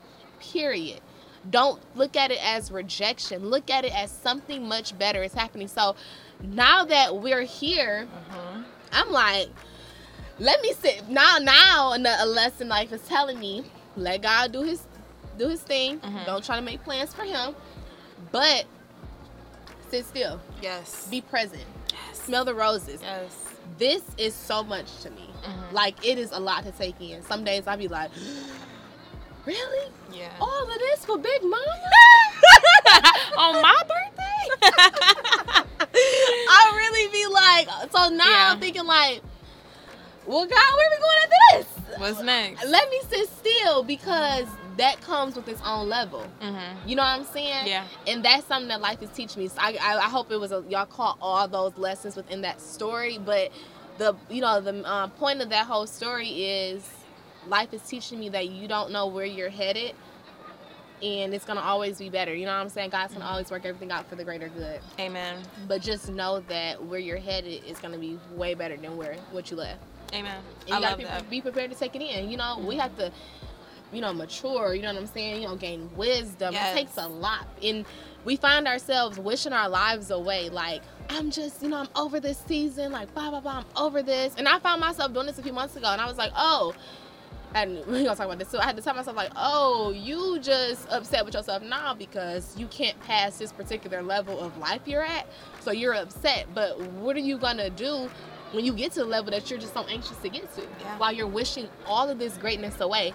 [0.52, 1.00] Period.
[1.50, 3.50] Don't look at it as rejection.
[3.50, 5.68] Look at it as something much better is happening.
[5.68, 5.94] So
[6.42, 8.64] now that we're here, Mhm.
[8.92, 9.48] I'm like,
[10.38, 11.36] let me sit now.
[11.40, 13.64] Now a lesson life is telling me,
[13.96, 14.86] let God do his
[15.36, 15.98] do his thing.
[16.00, 16.24] Mhm.
[16.26, 17.54] Don't try to make plans for him,
[18.32, 18.64] but
[19.90, 21.08] sit still, Yes.
[21.10, 22.20] be present, yes.
[22.22, 23.00] smell the roses.
[23.02, 23.32] Yes.
[23.78, 25.28] This is so much to me.
[25.42, 25.72] Mhm.
[25.72, 27.22] Like it is a lot to take in.
[27.24, 28.10] Some days I'll be like,
[29.46, 29.90] really?
[30.12, 30.30] Yeah.
[30.40, 31.58] All of this for Big Mama?
[33.38, 34.20] On my birthday?
[35.94, 38.52] I really be like, so now Yeah.
[38.52, 39.22] I'm thinking like,
[40.26, 41.98] well, God, where we going after this?
[42.00, 42.66] What's next?
[42.68, 44.46] Let me sit still because
[44.78, 46.26] that comes with its own level.
[46.40, 46.88] Mm-hmm.
[46.88, 47.66] You know what I'm saying?
[47.66, 47.84] Yeah.
[48.06, 49.48] And that's something that life is teaching me.
[49.48, 52.60] So I, I, I hope it was a, y'all caught all those lessons within that
[52.60, 53.18] story.
[53.18, 53.52] But
[53.98, 56.88] the you know the uh, point of that whole story is
[57.48, 59.94] life is teaching me that you don't know where you're headed,
[61.02, 62.34] and it's gonna always be better.
[62.34, 62.90] You know what I'm saying?
[62.90, 64.80] God's gonna always work everything out for the greater good.
[64.98, 65.42] Amen.
[65.68, 69.50] But just know that where you're headed is gonna be way better than where what
[69.50, 69.80] you left.
[70.12, 70.40] Amen.
[70.66, 71.30] And I you love gotta that.
[71.30, 72.30] be, be prepared to take it in.
[72.30, 72.80] You know, we mm-hmm.
[72.80, 73.12] have to,
[73.92, 74.74] you know, mature.
[74.74, 75.42] You know what I'm saying?
[75.42, 76.54] You know, gain wisdom.
[76.54, 76.72] Yes.
[76.72, 77.84] It takes a lot, and
[78.24, 80.48] we find ourselves wishing our lives away.
[80.48, 82.92] Like I'm just, you know, I'm over this season.
[82.92, 83.58] Like blah blah blah.
[83.58, 84.34] I'm over this.
[84.38, 86.74] And I found myself doing this a few months ago, and I was like, oh.
[87.54, 90.38] And we're gonna talk about this So I had to tell myself like, oh, you
[90.40, 95.04] just upset with yourself now because you can't pass this particular level of life you're
[95.04, 95.26] at.
[95.60, 96.46] So you're upset.
[96.54, 98.10] But what are you gonna do
[98.52, 100.62] when you get to the level that you're just so anxious to get to?
[100.62, 100.98] Yeah.
[100.98, 103.14] While you're wishing all of this greatness away.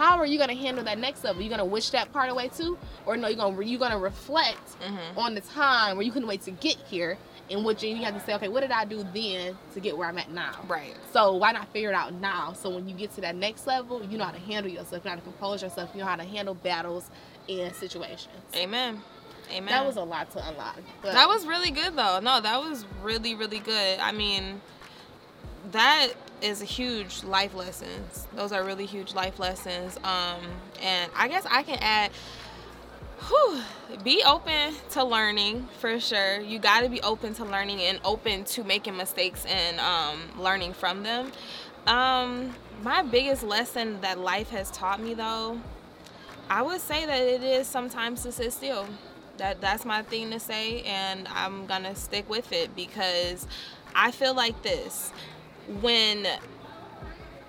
[0.00, 1.42] How are you gonna handle that next level?
[1.42, 3.28] You gonna wish that part away too, or no?
[3.28, 5.18] You gonna you gonna reflect Mhm.
[5.18, 7.18] on the time where you couldn't wait to get here,
[7.50, 9.98] and what you, you have to say, okay, what did I do then to get
[9.98, 10.52] where I'm at now?
[10.66, 10.96] Right.
[11.12, 12.54] So why not figure it out now?
[12.54, 15.10] So when you get to that next level, you know how to handle yourself, you
[15.10, 17.10] know how to compose yourself, you know how to handle battles
[17.46, 18.28] and situations.
[18.56, 19.02] Amen.
[19.50, 19.66] Amen.
[19.66, 20.78] That was a lot to unlock.
[21.02, 22.20] That was really good though.
[22.20, 23.98] No, that was really really good.
[23.98, 24.62] I mean,
[25.72, 26.12] that
[26.42, 28.26] is a huge life lessons.
[28.34, 29.96] Those are really huge life lessons.
[29.98, 30.40] Um,
[30.82, 32.10] and I guess I can add.
[33.28, 33.60] Whew,
[34.02, 36.40] be open to learning for sure.
[36.40, 40.72] You got to be open to learning and open to making mistakes and um, learning
[40.72, 41.30] from them.
[41.86, 45.60] Um, my biggest lesson that life has taught me, though,
[46.48, 48.86] I would say that it is sometimes to sit still.
[49.36, 53.46] That that's my thing to say, and I'm gonna stick with it because
[53.94, 55.12] I feel like this
[55.80, 56.26] when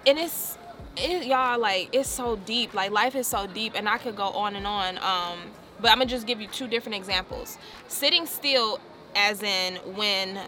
[0.06, 0.58] and it's
[0.98, 2.74] it, y'all like it's so deep.
[2.74, 4.98] Like life is so deep, and I could go on and on.
[4.98, 5.40] Um,
[5.80, 7.58] but I'm gonna just give you two different examples.
[7.88, 8.80] Sitting still,
[9.16, 10.40] as in when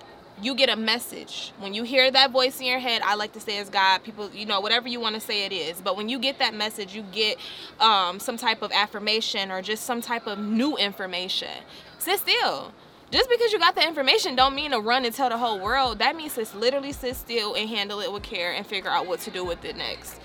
[0.41, 3.39] you get a message when you hear that voice in your head i like to
[3.39, 6.09] say it's god people you know whatever you want to say it is but when
[6.09, 7.37] you get that message you get
[7.79, 11.51] um, some type of affirmation or just some type of new information
[11.99, 12.73] sit still
[13.13, 15.99] just because you got the information don't mean to run and tell the whole world
[15.99, 19.19] that means to literally sit still and handle it with care and figure out what
[19.19, 20.19] to do with it next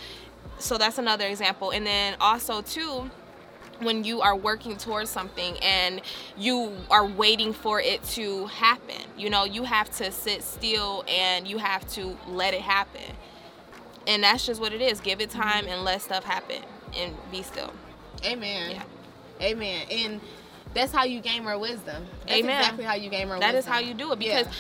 [0.59, 3.09] so that's another example and then also too
[3.81, 6.01] when you are working towards something and
[6.37, 9.03] you are waiting for it to happen.
[9.17, 13.15] You know, you have to sit still and you have to let it happen.
[14.07, 15.01] And that's just what it is.
[15.01, 15.41] Give it mm-hmm.
[15.41, 16.63] time and let stuff happen
[16.97, 17.73] and be still.
[18.25, 18.73] Amen.
[18.73, 18.83] Yeah.
[19.41, 19.87] Amen.
[19.91, 20.21] And
[20.75, 22.07] that's how you gain more wisdom.
[22.27, 22.61] That's Amen.
[22.61, 23.73] exactly how you gain more That is wisdom.
[23.73, 24.43] how you do it Yeah.
[24.43, 24.55] because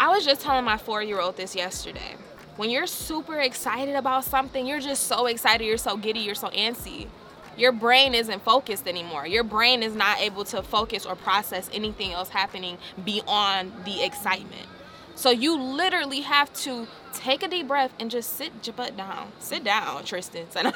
[0.00, 2.16] I was just telling my four year old this yesterday.
[2.56, 6.48] When you're super excited about something, you're just so excited, you're so giddy, you're so
[6.50, 7.08] antsy.
[7.56, 9.26] Your brain isn't focused anymore.
[9.26, 14.66] Your brain is not able to focus or process anything else happening beyond the excitement.
[15.14, 19.30] So you literally have to take a deep breath and just sit your butt down.
[19.38, 20.46] Sit down, Tristan.
[20.52, 20.74] but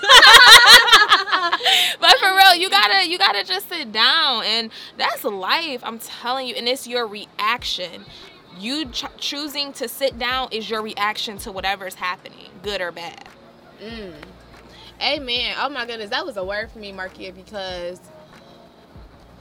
[2.19, 5.81] for real, you gotta you gotta just sit down, and that's life.
[5.83, 8.05] I'm telling you, and it's your reaction.
[8.59, 13.29] You ch- choosing to sit down is your reaction to whatever's happening, good or bad.
[13.83, 14.15] Mm.
[15.01, 15.55] Amen.
[15.59, 18.01] Oh my goodness, that was a word for me, Markia, because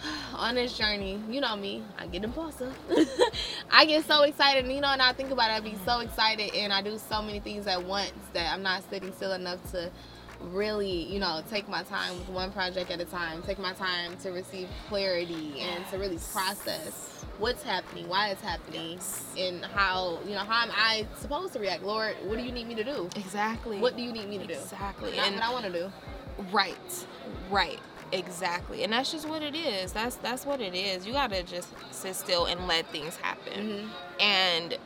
[0.35, 2.75] on this journey, you know me, I get impulsive.
[3.71, 5.99] I get so excited, and you know, and I think about it, I be so
[5.99, 9.71] excited, and I do so many things at once that I'm not sitting still enough
[9.71, 9.91] to
[10.41, 14.15] really, you know, take my time with one project at a time, take my time
[14.17, 18.99] to receive clarity and to really process what's happening, why it's happening,
[19.37, 21.83] and how, you know, how am I supposed to react?
[21.83, 23.09] Lord, what do you need me to do?
[23.15, 23.79] Exactly.
[23.79, 24.53] What do you need me to do?
[24.53, 25.15] Exactly.
[25.15, 25.91] Not and what I want to do.
[26.51, 27.05] right,
[27.49, 27.79] right,
[28.11, 28.83] exactly.
[28.83, 29.91] And that's just what it is.
[29.93, 31.05] That's that's what it is.
[31.05, 33.89] You gotta just sit still and let things happen.
[34.19, 34.21] Mhm.
[34.21, 34.77] And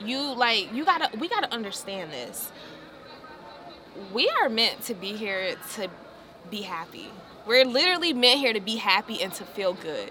[0.00, 2.52] you like you gotta we gotta understand this.
[4.12, 5.88] We are meant to be here to
[6.50, 7.10] be happy.
[7.46, 10.10] We're literally meant here to be happy and to feel good.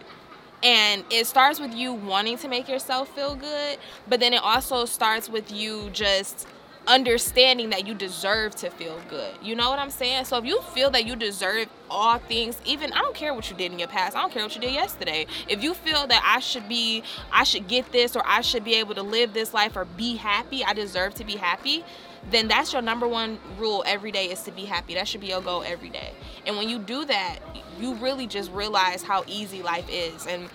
[0.64, 3.78] And it starts with you wanting to make yourself feel good,
[4.08, 6.48] but then it also starts with you just
[6.88, 9.34] understanding that you deserve to feel good.
[9.42, 10.26] You know what I'm saying?
[10.26, 13.58] So if you feel that you deserve all things, even I don't care what you
[13.58, 14.16] did in your past.
[14.16, 15.28] I don't care what you did yesterday.
[15.48, 18.76] If you feel that I should be I should get this or I should be
[18.76, 21.84] able to live this life or be happy, I deserve to be happy,
[22.32, 24.94] then that's your number one rule every day is to be happy.
[24.96, 26.12] That should be your goal every day.
[26.46, 27.40] And when you do that,
[27.80, 30.26] you really just realize how easy life is.
[30.26, 30.48] And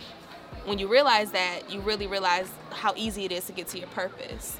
[0.64, 3.88] when you realize that, you really realize how easy it is to get to your
[3.88, 4.58] purpose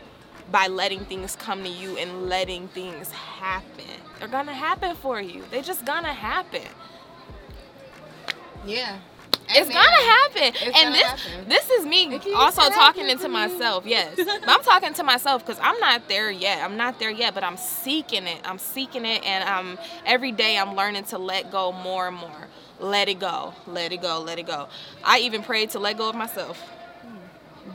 [0.52, 3.86] by letting things come to you and letting things happen.
[4.20, 5.44] They're gonna happen for you.
[5.50, 6.68] They're just gonna happen.
[8.66, 8.98] Yeah.
[9.48, 9.74] It's Amen.
[9.74, 10.42] gonna happen.
[10.44, 11.48] It's and gonna this happen.
[11.48, 13.34] this is me also talking into me.
[13.34, 14.14] myself, yes.
[14.16, 16.62] but I'm talking to myself because I'm not there yet.
[16.64, 18.40] I'm not there yet, but I'm seeking it.
[18.44, 22.48] I'm seeking it and um every day I'm learning to let go more and more.
[22.80, 23.54] Let it go.
[23.66, 24.20] Let it go.
[24.20, 24.68] Let it go.
[25.04, 26.60] I even prayed to let go of myself.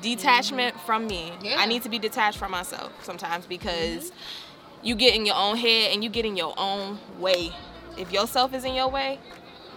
[0.02, 1.32] Detachment from me.
[1.32, 1.46] Mm-hmm.
[1.46, 1.56] Yeah.
[1.60, 4.86] I need to be detached from myself sometimes because Mm-hmm.
[4.88, 7.52] you get in your own head and you get in your own way.
[7.98, 9.20] If yourself is in your way,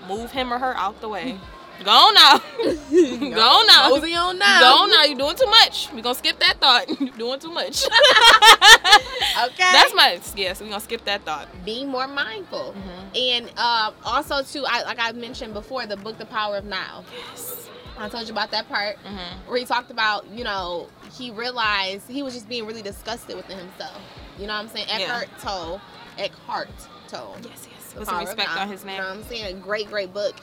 [0.09, 1.39] move him or her out the way.
[1.83, 2.37] Go on now.
[2.61, 3.89] Go on now.
[3.89, 4.61] Mosey on now.
[4.61, 5.05] Go on now.
[5.05, 5.89] You're doing too much.
[5.95, 6.87] We're gonna skip that thought.
[7.01, 7.87] You're doing too much.
[7.87, 9.73] Okay.
[9.73, 10.61] That's my yes.
[10.61, 11.49] We're gonna skip that thought.
[11.64, 12.75] Be more mindful.
[12.77, 13.18] Mhm.
[13.18, 17.05] And uh, also too, I like I mentioned before, the book The Power of Now.
[17.31, 17.70] Yes.
[18.01, 19.48] I told you about that part Mm-hmm.
[19.51, 23.46] where he talked about, you know, he realized he was just being really disgusted with
[23.46, 24.01] himself.
[24.38, 24.86] You know what I'm saying?
[24.88, 25.01] Yeah.
[25.01, 25.80] Eckhart Tolle.
[26.18, 26.68] Eckhart
[27.09, 27.36] Tolle.
[27.42, 27.68] Yes.
[27.70, 27.94] Yes.
[27.94, 28.96] Put some respect on his name.
[28.96, 29.57] You know what I'm saying?
[29.57, 30.34] A great, great book.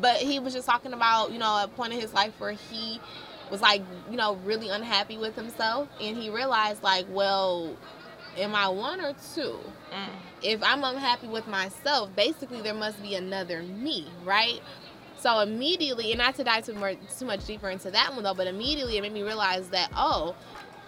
[0.00, 2.98] But he was just talking about, you know, a point in his life where he
[3.50, 5.88] was like, you know, really unhappy with himself.
[6.00, 7.76] And he realized, like, well,
[8.38, 9.58] am I one or two?
[9.92, 10.08] Mm.
[10.42, 14.60] if I'm unhappy with myself, basically there must be another me, right?
[15.24, 18.34] So immediately, and not to dive too more too much deeper into that one though,
[18.34, 20.34] but immediately it made me realize that oh,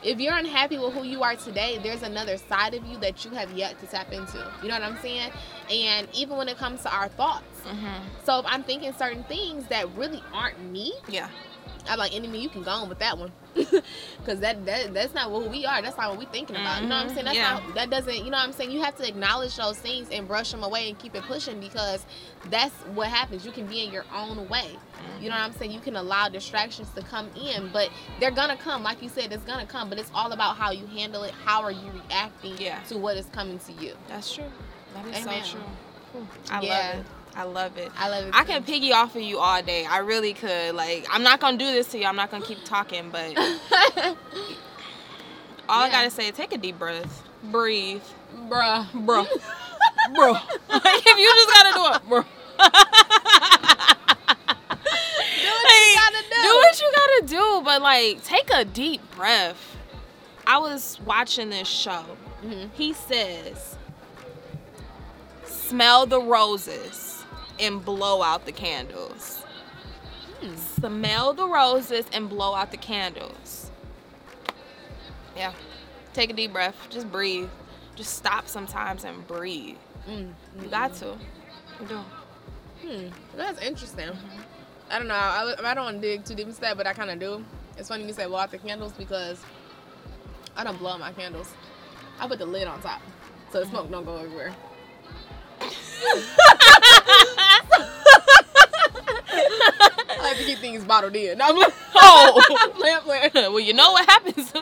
[0.03, 3.31] if you're unhappy with who you are today, there's another side of you that you
[3.31, 4.37] have yet to tap into.
[4.63, 5.31] You know what I'm saying?
[5.71, 8.05] And even when it comes to our thoughts, Mm-hmm.
[8.25, 11.29] so if I'm thinking certain things that really aren't me, Yeah.
[11.89, 13.33] I'm like, enemy, you can go on with that one.
[14.19, 15.81] Because that, that that's not who we are.
[15.81, 16.83] That's not what we're thinking about.
[16.83, 17.25] You know what I'm Mhm, saying?
[17.27, 17.53] That's yeah.
[17.55, 18.73] not, that doesn't, you know what I'm saying?
[18.73, 22.05] You have to acknowledge those things and brush them away and keep it pushing because
[22.51, 23.47] that's what happens.
[23.47, 24.77] You can be in your own way.
[25.21, 25.71] You know what I'm saying?
[25.71, 28.83] You can allow distractions to come in, but they're going to come.
[28.83, 29.89] Like you said, it's going to come.
[29.89, 31.33] But it's all about how you handle it.
[31.45, 32.81] How are you reacting Yeah.
[32.89, 33.95] to what is coming to you?
[34.09, 34.45] That's true.
[34.95, 35.45] That is Amen.
[35.45, 35.59] so
[36.13, 36.27] true.
[36.51, 36.91] I Yeah.
[36.97, 37.07] love it.
[37.37, 37.93] I love it.
[37.99, 38.31] I love it.
[38.35, 38.53] I too.
[38.53, 39.85] can piggy off of you all day.
[39.85, 40.75] I really could.
[40.75, 42.07] Like, I'm not gonna do this to you.
[42.07, 43.37] I'm not gonna keep talking, but
[45.69, 48.01] all I gotta say, take a deep breath, breathe,
[48.49, 48.91] Bruh.
[49.05, 49.27] bro,
[50.15, 50.33] bro.
[50.33, 52.25] like, if you just gotta do it, bro.
[55.43, 56.43] Do what you gotta do.
[56.43, 59.77] do what you gotta do, but like, take a deep breath.
[60.47, 62.05] I was watching this show.
[62.45, 62.71] Mhm.
[62.75, 63.77] He says,
[65.45, 67.06] "Smell the roses
[67.59, 69.43] and blow out the candles."
[70.55, 73.71] Smell the roses and blow out the candles.
[75.37, 75.53] Yeah.
[76.13, 76.77] Take a deep breath.
[76.91, 77.49] Just breathe.
[77.95, 79.77] Just stop sometimes and breathe.
[80.09, 80.33] Mm.
[80.63, 81.17] You got to.
[81.81, 82.01] You do.
[82.83, 84.11] Hmm, that's interesting.
[84.91, 85.15] I don't know.
[85.15, 87.45] I, I don't want to dig too deep into that, but I kind of do.
[87.77, 89.43] It's funny you say blow out the candles because
[90.57, 91.53] I don't blow out my candles.
[92.21, 93.03] I put the lid on top
[93.53, 94.55] so the smoke don't go everywhere.
[97.73, 97.79] I
[100.23, 101.41] like to keep things bottled in.
[101.41, 102.71] I'm like, Oh.
[103.05, 103.31] playing.
[103.35, 104.53] well, you know what happens.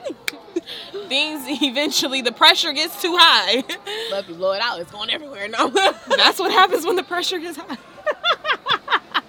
[1.09, 3.62] Things eventually, the pressure gets too high.
[3.66, 5.48] If you blow it out, it's going everywhere.
[5.48, 7.76] No, That's what happens when the pressure gets high.
[9.12, 9.22] that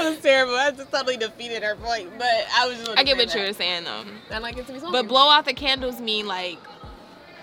[0.00, 0.54] was terrible.
[0.54, 2.10] I just totally defeated her point.
[2.18, 2.98] But I was just.
[2.98, 4.04] I get what you're saying though.
[4.30, 4.92] I like it to be smoky.
[4.92, 6.58] But blow out the candles mean like,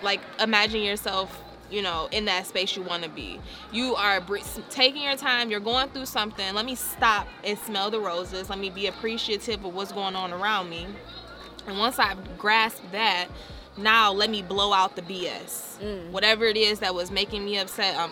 [0.02, 1.42] like imagine yourself
[1.72, 3.40] you know, in that space you want to be.
[3.72, 4.38] You are br-
[4.70, 6.54] taking your time, you're going through something.
[6.54, 8.50] Let me stop and smell the roses.
[8.50, 10.88] Let me be appreciative of what's going on around me.
[11.68, 13.28] And once I grasp that,
[13.78, 15.80] now let me blow out the BS.
[15.80, 16.12] Mm.
[16.12, 18.12] Whatever it is that was making me upset, I'm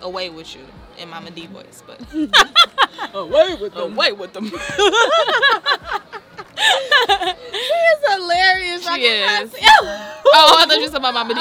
[0.00, 0.62] away with you
[0.98, 2.00] in Mama D voice, but
[3.14, 3.92] Away with them.
[3.92, 4.50] away with them.
[7.50, 8.80] She is hilarious.
[8.82, 9.54] She cannot is.
[9.60, 11.40] oh, I thought you said about Mama D.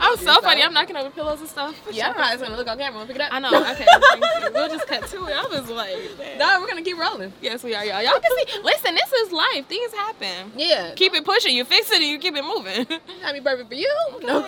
[0.00, 0.62] I'm so funny.
[0.62, 1.74] I'm knocking over pillows and stuff.
[1.92, 3.32] Yeah, I'm probably just gonna look on camera and pick it up.
[3.32, 3.48] I know.
[3.48, 4.50] Okay, thank you.
[4.52, 5.32] we'll just cut to it.
[5.36, 5.96] I was like,
[6.38, 7.32] No, we're gonna keep rolling.
[7.40, 8.02] yes, we are, y'all.
[8.02, 8.60] Y'all can see.
[8.62, 9.66] Listen, this is life.
[9.68, 10.52] Things happen.
[10.56, 10.94] Yeah.
[10.94, 11.54] Keep it pushing.
[11.54, 12.86] You fix it and you keep it moving.
[13.22, 13.94] Not be perfect for you.
[14.22, 14.40] No.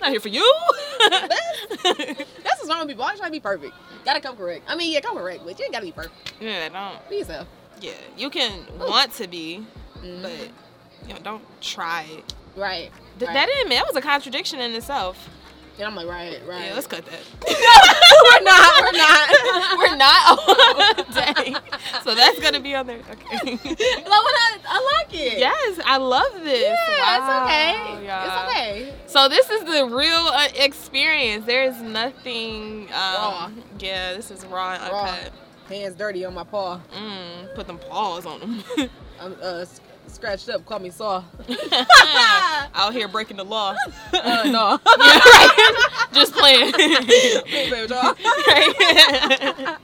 [0.00, 0.44] Not here for you.
[1.10, 3.04] That's what's wrong with people.
[3.04, 3.74] Always trying to be perfect.
[4.04, 4.64] Gotta come correct.
[4.68, 6.25] I mean, yeah, come correct, but you ain't gotta be perfect.
[6.40, 7.08] Yeah, don't.
[7.10, 7.48] Be yourself.
[7.80, 9.64] Yeah, you can want to be,
[10.02, 10.22] Mhm.
[10.22, 10.32] but
[11.08, 12.34] you know, don't try it.
[12.56, 12.90] Right.
[13.18, 13.34] Th- right.
[13.34, 13.68] That didn't.
[13.70, 15.28] That was a contradiction in itself.
[15.78, 16.64] And I'm like, right, right.
[16.68, 17.20] Yeah, let's cut that.
[18.24, 18.80] we're not.
[18.80, 19.78] We're not.
[19.78, 21.14] We're not.
[21.14, 21.56] Dang.
[22.02, 23.00] So that's gonna be on there.
[23.10, 23.56] Okay.
[23.62, 25.38] When I, I like it.
[25.38, 26.62] yes, I love this.
[26.62, 28.06] Yeah, Wow, it's okay.
[28.06, 28.24] y'all.
[28.24, 28.94] It's okay.
[29.06, 31.44] So this is the real uh, experience.
[31.44, 32.84] There is nothing.
[32.84, 33.50] Um, Raw.
[33.78, 35.14] Yeah, this is raw and Raw.
[35.68, 36.80] Hands dirty on my paw.
[36.94, 38.64] Mm, put them paws on them.
[39.20, 39.64] I'm uh,
[40.06, 40.64] scratched up.
[40.64, 41.24] Call me Saw.
[42.74, 43.74] Out here breaking the law.
[44.12, 44.78] Uh, no.
[44.98, 46.08] Yeah, right.
[46.12, 46.70] Just playing.
[46.72, 48.14] Baby doll.
[48.14, 49.76] Right.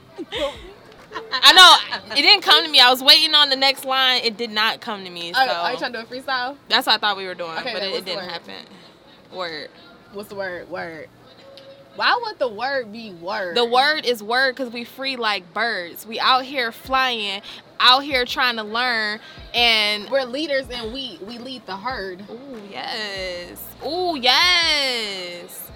[1.31, 2.79] I know it didn't come to me.
[2.79, 4.21] I was waiting on the next line.
[4.23, 5.33] It did not come to me.
[5.33, 6.55] So Are, are you trying to do a freestyle?
[6.69, 8.31] that's what I thought we were doing, Okay, but it, it didn't word?
[8.31, 8.65] happen.
[9.33, 9.69] Word.
[10.13, 10.69] What's the word?
[10.69, 11.09] Word.
[11.95, 13.55] Why would the word be word?
[13.55, 16.07] The word is word because we free like birds.
[16.07, 17.41] We out here flying,
[17.79, 19.19] out here trying to learn,
[19.53, 22.23] and We're leaders and we we lead the herd.
[22.31, 25.69] ooh yes, ooh yes,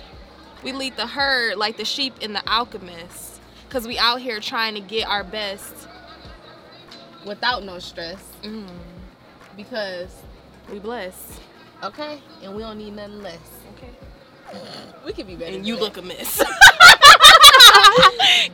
[0.63, 3.39] we lead the herd like the sheep in the alchemist,
[3.69, 5.87] cause we out here trying to get our best.
[7.25, 8.67] without no stress Mm,
[9.55, 10.09] because
[10.71, 11.39] we blessed.
[11.83, 13.56] okay, and we don't need nothing less.
[15.05, 15.55] We could be better.
[15.55, 15.81] And you that.
[15.81, 16.43] look a miss.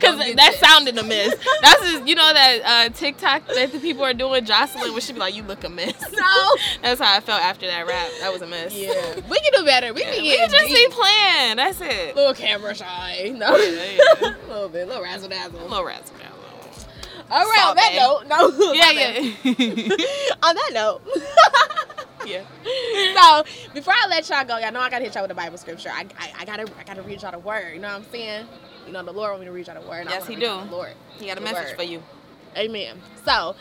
[0.00, 0.54] Cause that that.
[0.60, 1.34] sounded a miss.
[1.62, 4.44] That's just, you know that uh, TikTok that the people are doing.
[4.44, 6.56] Jocelyn, where she be like, "You look a miss." no.
[6.82, 8.08] That's how I felt after that rap.
[8.20, 8.74] That was a mess.
[8.74, 8.92] Yeah,
[9.28, 9.92] we can do better.
[9.94, 10.90] We Yeah, can we get just be deep.
[10.90, 11.56] playing.
[11.56, 12.14] That's it.
[12.16, 13.32] little camera shy.
[13.36, 13.90] No, Yeah,
[14.20, 14.28] yeah.
[14.28, 15.60] a little bit, little razzle A dazzle.
[15.60, 16.30] little razzle dazzle.
[17.30, 18.72] All right, on that note, no.
[18.74, 19.96] Yeah, yeah,
[20.42, 21.00] on that note.
[22.26, 22.42] Yeah.
[23.16, 23.44] so
[23.74, 25.90] before I let y'all go, y'all know I gotta hit y'all with a Bible scripture.
[25.92, 27.74] I, I, I gotta I gotta read y'all the word.
[27.74, 28.46] You know what I'm saying?
[28.86, 30.06] You know the Lord want me to read y'all the word.
[30.08, 30.40] Yes, he do.
[30.42, 30.92] the Lord.
[31.18, 31.76] He got a The message word.
[31.76, 32.02] for you.
[32.56, 33.00] Amen.
[33.24, 33.56] So,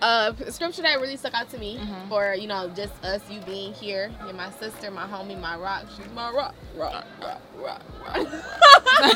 [0.00, 2.08] uh, scripture that really stuck out to me Mhm.
[2.08, 4.10] for you know just us, you being here.
[4.24, 5.84] You're my sister, my homie, my rock.
[5.96, 8.16] She's my rock, rock, rock, rock, rock.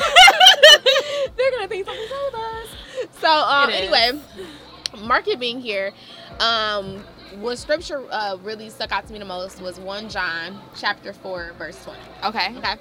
[1.37, 2.67] They're gonna think something told us.
[3.19, 4.19] So, um, anyway,
[4.99, 5.91] Market being here,
[6.39, 7.03] um,
[7.35, 11.53] what scripture uh, really stuck out to me the most was 1 John chapter 4
[11.57, 11.99] verse 20.
[12.25, 12.57] Okay.
[12.57, 12.75] Okay.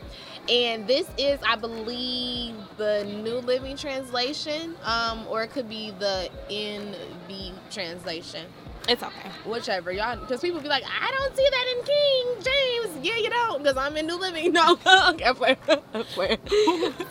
[0.49, 6.31] And this is, I believe, the New Living Translation, um, or it could be the
[6.49, 8.47] NB translation,
[8.89, 9.31] It's okay.
[9.45, 10.17] whichever y'all.
[10.17, 13.07] Because people be like, I don't see that in King James.
[13.07, 14.53] Yeah, you don't, because I'm in New Living.
[14.57, 14.73] No,
[15.11, 15.57] okay, I'm playing.
[15.69, 16.39] I'm playing.
[16.49, 16.57] So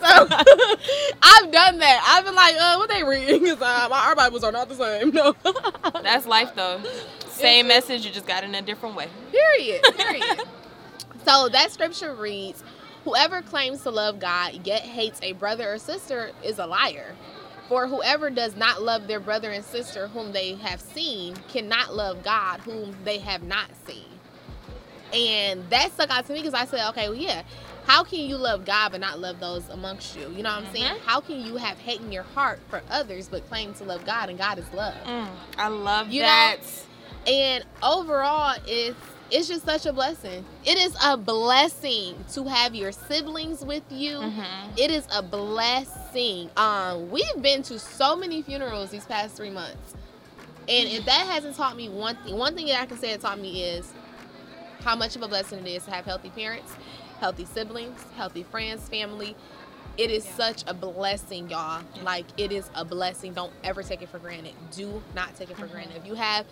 [0.00, 2.04] I've done that.
[2.08, 3.40] I've been like, uh, what they reading?
[3.46, 5.10] Because uh, my- our Bibles are not the same.
[5.10, 5.34] No.
[6.02, 6.80] That's life though.
[7.28, 9.08] Same message, you just got in a different way.
[9.30, 9.82] Period.
[9.96, 10.42] Period.
[11.26, 12.64] so that scripture reads,
[13.04, 17.14] Whoever claims to love God yet hates a brother or sister is a liar.
[17.68, 22.22] For whoever does not love their brother and sister whom they have seen cannot love
[22.22, 24.04] God whom they have not seen.
[25.12, 27.42] And that stuck out to me because I said, okay, well, yeah,
[27.86, 30.28] how can you love God but not love those amongst you?
[30.30, 30.94] You know what I'm saying?
[30.96, 31.00] Mhm.
[31.00, 34.28] How can you have hate in your heart for others but claim to love God
[34.28, 34.94] and God is love?
[35.06, 36.58] Mm, I love You know, that.
[37.26, 38.96] and overall it's
[39.30, 44.18] it's just such a blessing it is a blessing to have your siblings with you
[44.18, 44.78] Mhm.
[44.78, 49.94] it is a blessing um we've been to so many funerals these past three months
[50.68, 53.20] and if that hasn't taught me one thing one thing that i can say it
[53.20, 53.92] taught me is
[54.80, 56.72] how much of a blessing it is to have healthy parents
[57.20, 59.34] healthy siblings healthy friends family
[59.96, 60.34] it is Yeah.
[60.36, 62.02] such a blessing y'all Yeah.
[62.02, 65.56] like it is a blessing don't ever take it for granted do not take it
[65.56, 65.72] for Mhm.
[65.72, 66.44] granted if you have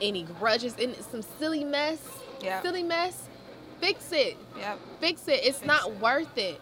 [0.00, 1.98] any grudges in some silly mess
[2.42, 2.62] Yep.
[2.62, 3.28] silly mess
[3.80, 4.78] fix it Yep.
[5.00, 5.96] fix it it's Fix not it.
[6.00, 6.60] worth it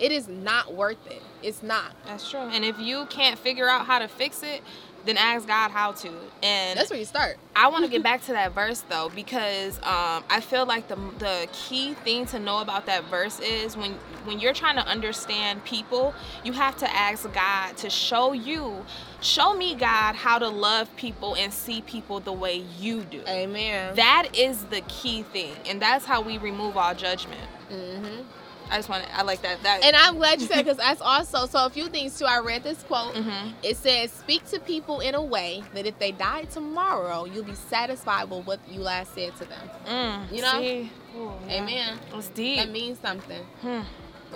[0.00, 2.40] it is not worth it it's not That's true.
[2.40, 4.62] And if you can't figure out how to fix it,
[5.04, 6.10] then ask God how to.
[6.42, 7.36] And That's where you start.
[7.56, 10.96] I want to get back to that verse though because um, I feel like the
[11.18, 13.92] the key thing to know about that verse is when
[14.24, 18.84] when you're trying to understand people, you have to ask God to show you,
[19.20, 23.22] show me God how to love people and see people the way you do.
[23.28, 23.94] Amen.
[23.96, 27.48] That is the key thing, and that's how we remove all judgment.
[27.68, 28.22] hmm
[28.70, 29.62] I just want to, I like that.
[29.62, 32.24] That And I'm glad you said because that's also so a few things too.
[32.24, 33.14] I read this quote.
[33.14, 33.52] Mhm.
[33.62, 37.54] It says, "Speak to people in a way that if they died tomorrow, you'll be
[37.54, 40.60] satisfied with what you last said to them." Mm, You know?
[40.60, 40.90] see?
[41.16, 41.54] Ooh, yeah.
[41.56, 41.98] Amen.
[42.14, 42.58] It's deep.
[42.58, 43.42] That means something.
[43.60, 43.80] Hmm.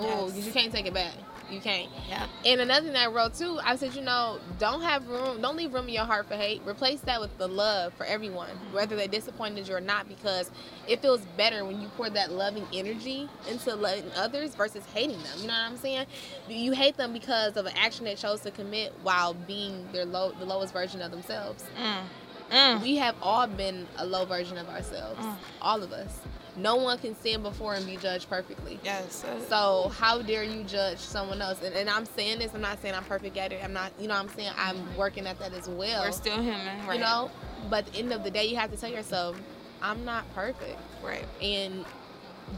[0.00, 0.46] Oh, Yes.
[0.46, 1.14] you can't take it back.
[1.50, 1.88] You can't.
[2.08, 2.26] Yeah.
[2.44, 5.72] And another thing I wrote too, I said, you know, don't have room, don't leave
[5.72, 6.60] room in your heart for hate.
[6.66, 10.50] Replace that with the love for everyone, whether they disappointed you or not, because
[10.86, 15.38] it feels better when you pour that loving energy into loving others versus hating them.
[15.38, 16.06] You know what I'm saying?
[16.48, 20.32] You hate them because of an action they chose to commit while being their low,
[20.38, 21.64] the lowest version of themselves.
[21.82, 22.02] Mm.
[22.50, 22.82] Mm.
[22.82, 25.36] We have all been a low version of ourselves, Mm.
[25.62, 26.18] all of us.
[26.58, 28.78] No one can stand before and be judged perfectly.
[28.84, 29.24] Yes.
[29.48, 31.62] So how dare you judge someone else?
[31.62, 32.54] And, and I'm saying this.
[32.54, 33.62] I'm not saying I'm perfect at it.
[33.62, 33.92] I'm not.
[33.98, 34.14] You know.
[34.14, 36.04] what I'm saying I'm working at that as well.
[36.04, 36.86] we're still human.
[36.86, 36.94] Right.
[36.94, 37.30] You know.
[37.70, 39.40] But at the end of the day, you have to tell yourself,
[39.82, 40.78] I'm not perfect.
[41.02, 41.24] Right.
[41.42, 41.84] And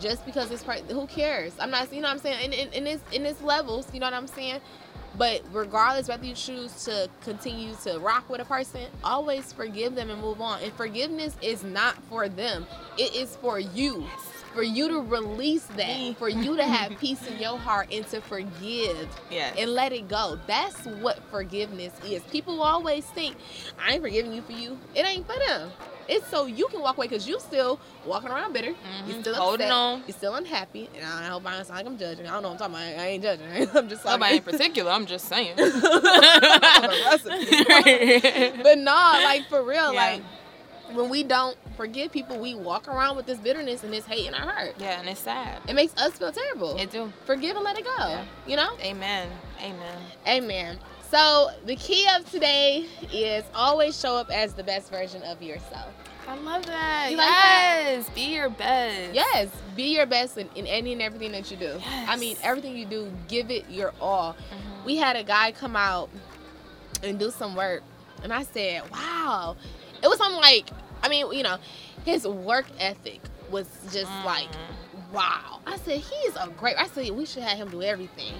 [0.00, 1.54] just because it's part, who cares?
[1.58, 1.92] I'm not.
[1.92, 2.08] You know.
[2.08, 2.52] what I'm saying.
[2.52, 3.92] In in, in this in this levels.
[3.92, 4.60] You know what I'm saying.
[5.18, 10.08] But regardless whether you choose to continue to rock with a person, always forgive them
[10.10, 10.62] and move on.
[10.62, 12.66] And forgiveness is not for them.
[12.96, 14.06] It is for you.
[14.54, 16.16] For you to release that.
[16.18, 19.52] For you to have peace in your heart and to forgive Yeah.
[19.56, 20.38] and let it go.
[20.46, 22.22] That's what forgiveness is.
[22.24, 23.36] People always think,
[23.84, 24.78] I ain't forgiving you for you.
[24.94, 25.70] It ain't for them.
[26.12, 28.74] It's so you can walk away because you still walking around bitter.
[29.06, 29.20] You Mhm.
[29.20, 30.02] still Holding on.
[30.06, 30.88] You're still unhappy.
[30.96, 32.26] And I hope I don't sound like I'm judging.
[32.26, 33.00] I don't know what I'm talking about.
[33.02, 33.46] I ain't judging.
[33.76, 34.18] I'm just talking.
[34.20, 34.90] Nobody in particular.
[34.90, 35.54] I'm just saying.
[38.62, 40.00] but no, like for real, Yeah.
[40.00, 40.22] like
[40.92, 44.34] when we don't forgive people, we walk around with this bitterness and this hate in
[44.34, 44.74] our heart.
[44.78, 45.58] yeah, and it's sad.
[45.68, 46.76] It makes us feel terrible.
[46.76, 47.12] It do.
[47.26, 47.94] Forgive and let it go.
[47.98, 48.24] Yeah.
[48.46, 48.70] You know?
[48.82, 49.28] Amen.
[49.60, 49.98] Amen.
[50.26, 50.78] Amen.
[51.10, 55.92] So the key of today is always show up as the best version of yourself.
[56.28, 57.08] I love that.
[57.10, 57.80] You like that?
[57.84, 58.10] yes.
[58.10, 59.14] Be your best.
[59.14, 61.80] Yes, be your best in, in any and everything that you do.
[62.06, 64.34] I mean, everything you do, give it your all.
[64.34, 64.84] Mhm.
[64.84, 66.08] We had a guy come out
[67.02, 67.82] and do some work,
[68.22, 69.56] and I said, "Wow!"
[70.02, 70.70] It was something like,
[71.02, 71.58] I mean, you know,
[72.04, 74.24] his work ethic was just Mm.
[74.24, 74.48] like,
[75.12, 75.60] wow.
[75.66, 76.76] I said he is a great.
[76.78, 78.34] I said we should have him do everything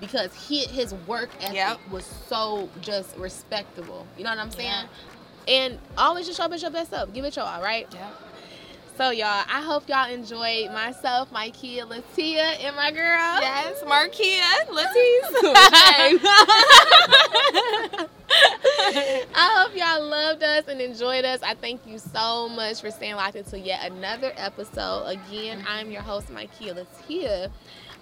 [0.00, 1.78] because he his work ethic Yep.
[1.90, 4.06] was so just respectable.
[4.18, 4.68] You know what I'm saying?
[4.68, 4.86] Yeah.
[5.48, 7.12] And always just show up as your best self.
[7.12, 7.86] Give it your all, right?
[7.92, 8.22] Yep.
[9.00, 13.40] So y'all, I hope y'all enjoyed myself, my kid Latia, and my girl.
[13.40, 15.40] Yes, Marquia, Latisse.
[19.34, 21.40] I hope y'all loved us and enjoyed us.
[21.42, 25.06] I thank you so much for staying locked into yet another episode.
[25.06, 27.50] Again, I'm your host, Mykeya Latia.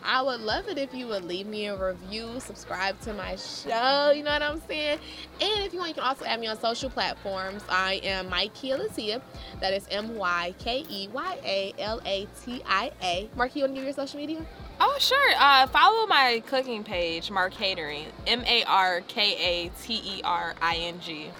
[0.02, 4.12] I would love it if you would leave me a review, subscribe to my show,
[4.14, 4.98] you know what I'm saying?
[5.40, 7.62] And if you want, you can also add me on social platforms.
[7.68, 9.20] I am Mykeya Latia.
[9.60, 13.28] That is M Y K E Y A L A T I A.
[13.36, 14.44] Mark, you want to give your social media?
[14.80, 15.32] oh, sure.
[15.38, 18.06] Uh, follow my cooking page, Markatering.
[18.26, 21.30] M A R K A T E R I N G.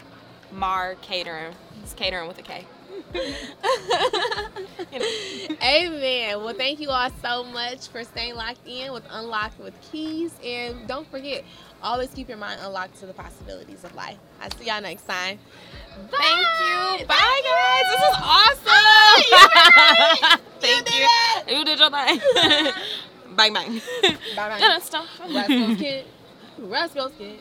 [0.55, 1.55] Markatering.
[1.83, 2.65] It's catering with a K.
[3.15, 3.21] You.
[5.63, 6.43] Amen.
[6.45, 10.33] Well, thank you all so much for staying locked in with Unlocked with Keys.
[10.45, 11.45] And don't forget,
[11.83, 14.17] always keep your mind unlocked to the possibilities of life.
[14.41, 15.39] I'll see y'all next time.
[16.11, 16.19] Bye.
[16.19, 17.07] Thank you.
[17.07, 17.85] Bye, guys.
[17.91, 19.23] This is awesome.
[20.61, 21.07] Thank You you.
[21.47, 22.21] did You did your thing.
[23.37, 23.81] bang, bang.
[24.37, 24.59] Bye bye.
[24.61, 25.07] Dun, stop.
[25.29, 26.05] Rascal's kid.
[26.59, 27.41] Rascal's kid.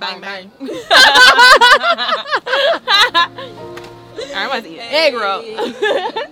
[0.00, 0.50] Bang, bang.
[4.34, 5.42] I want to eat an egg roll.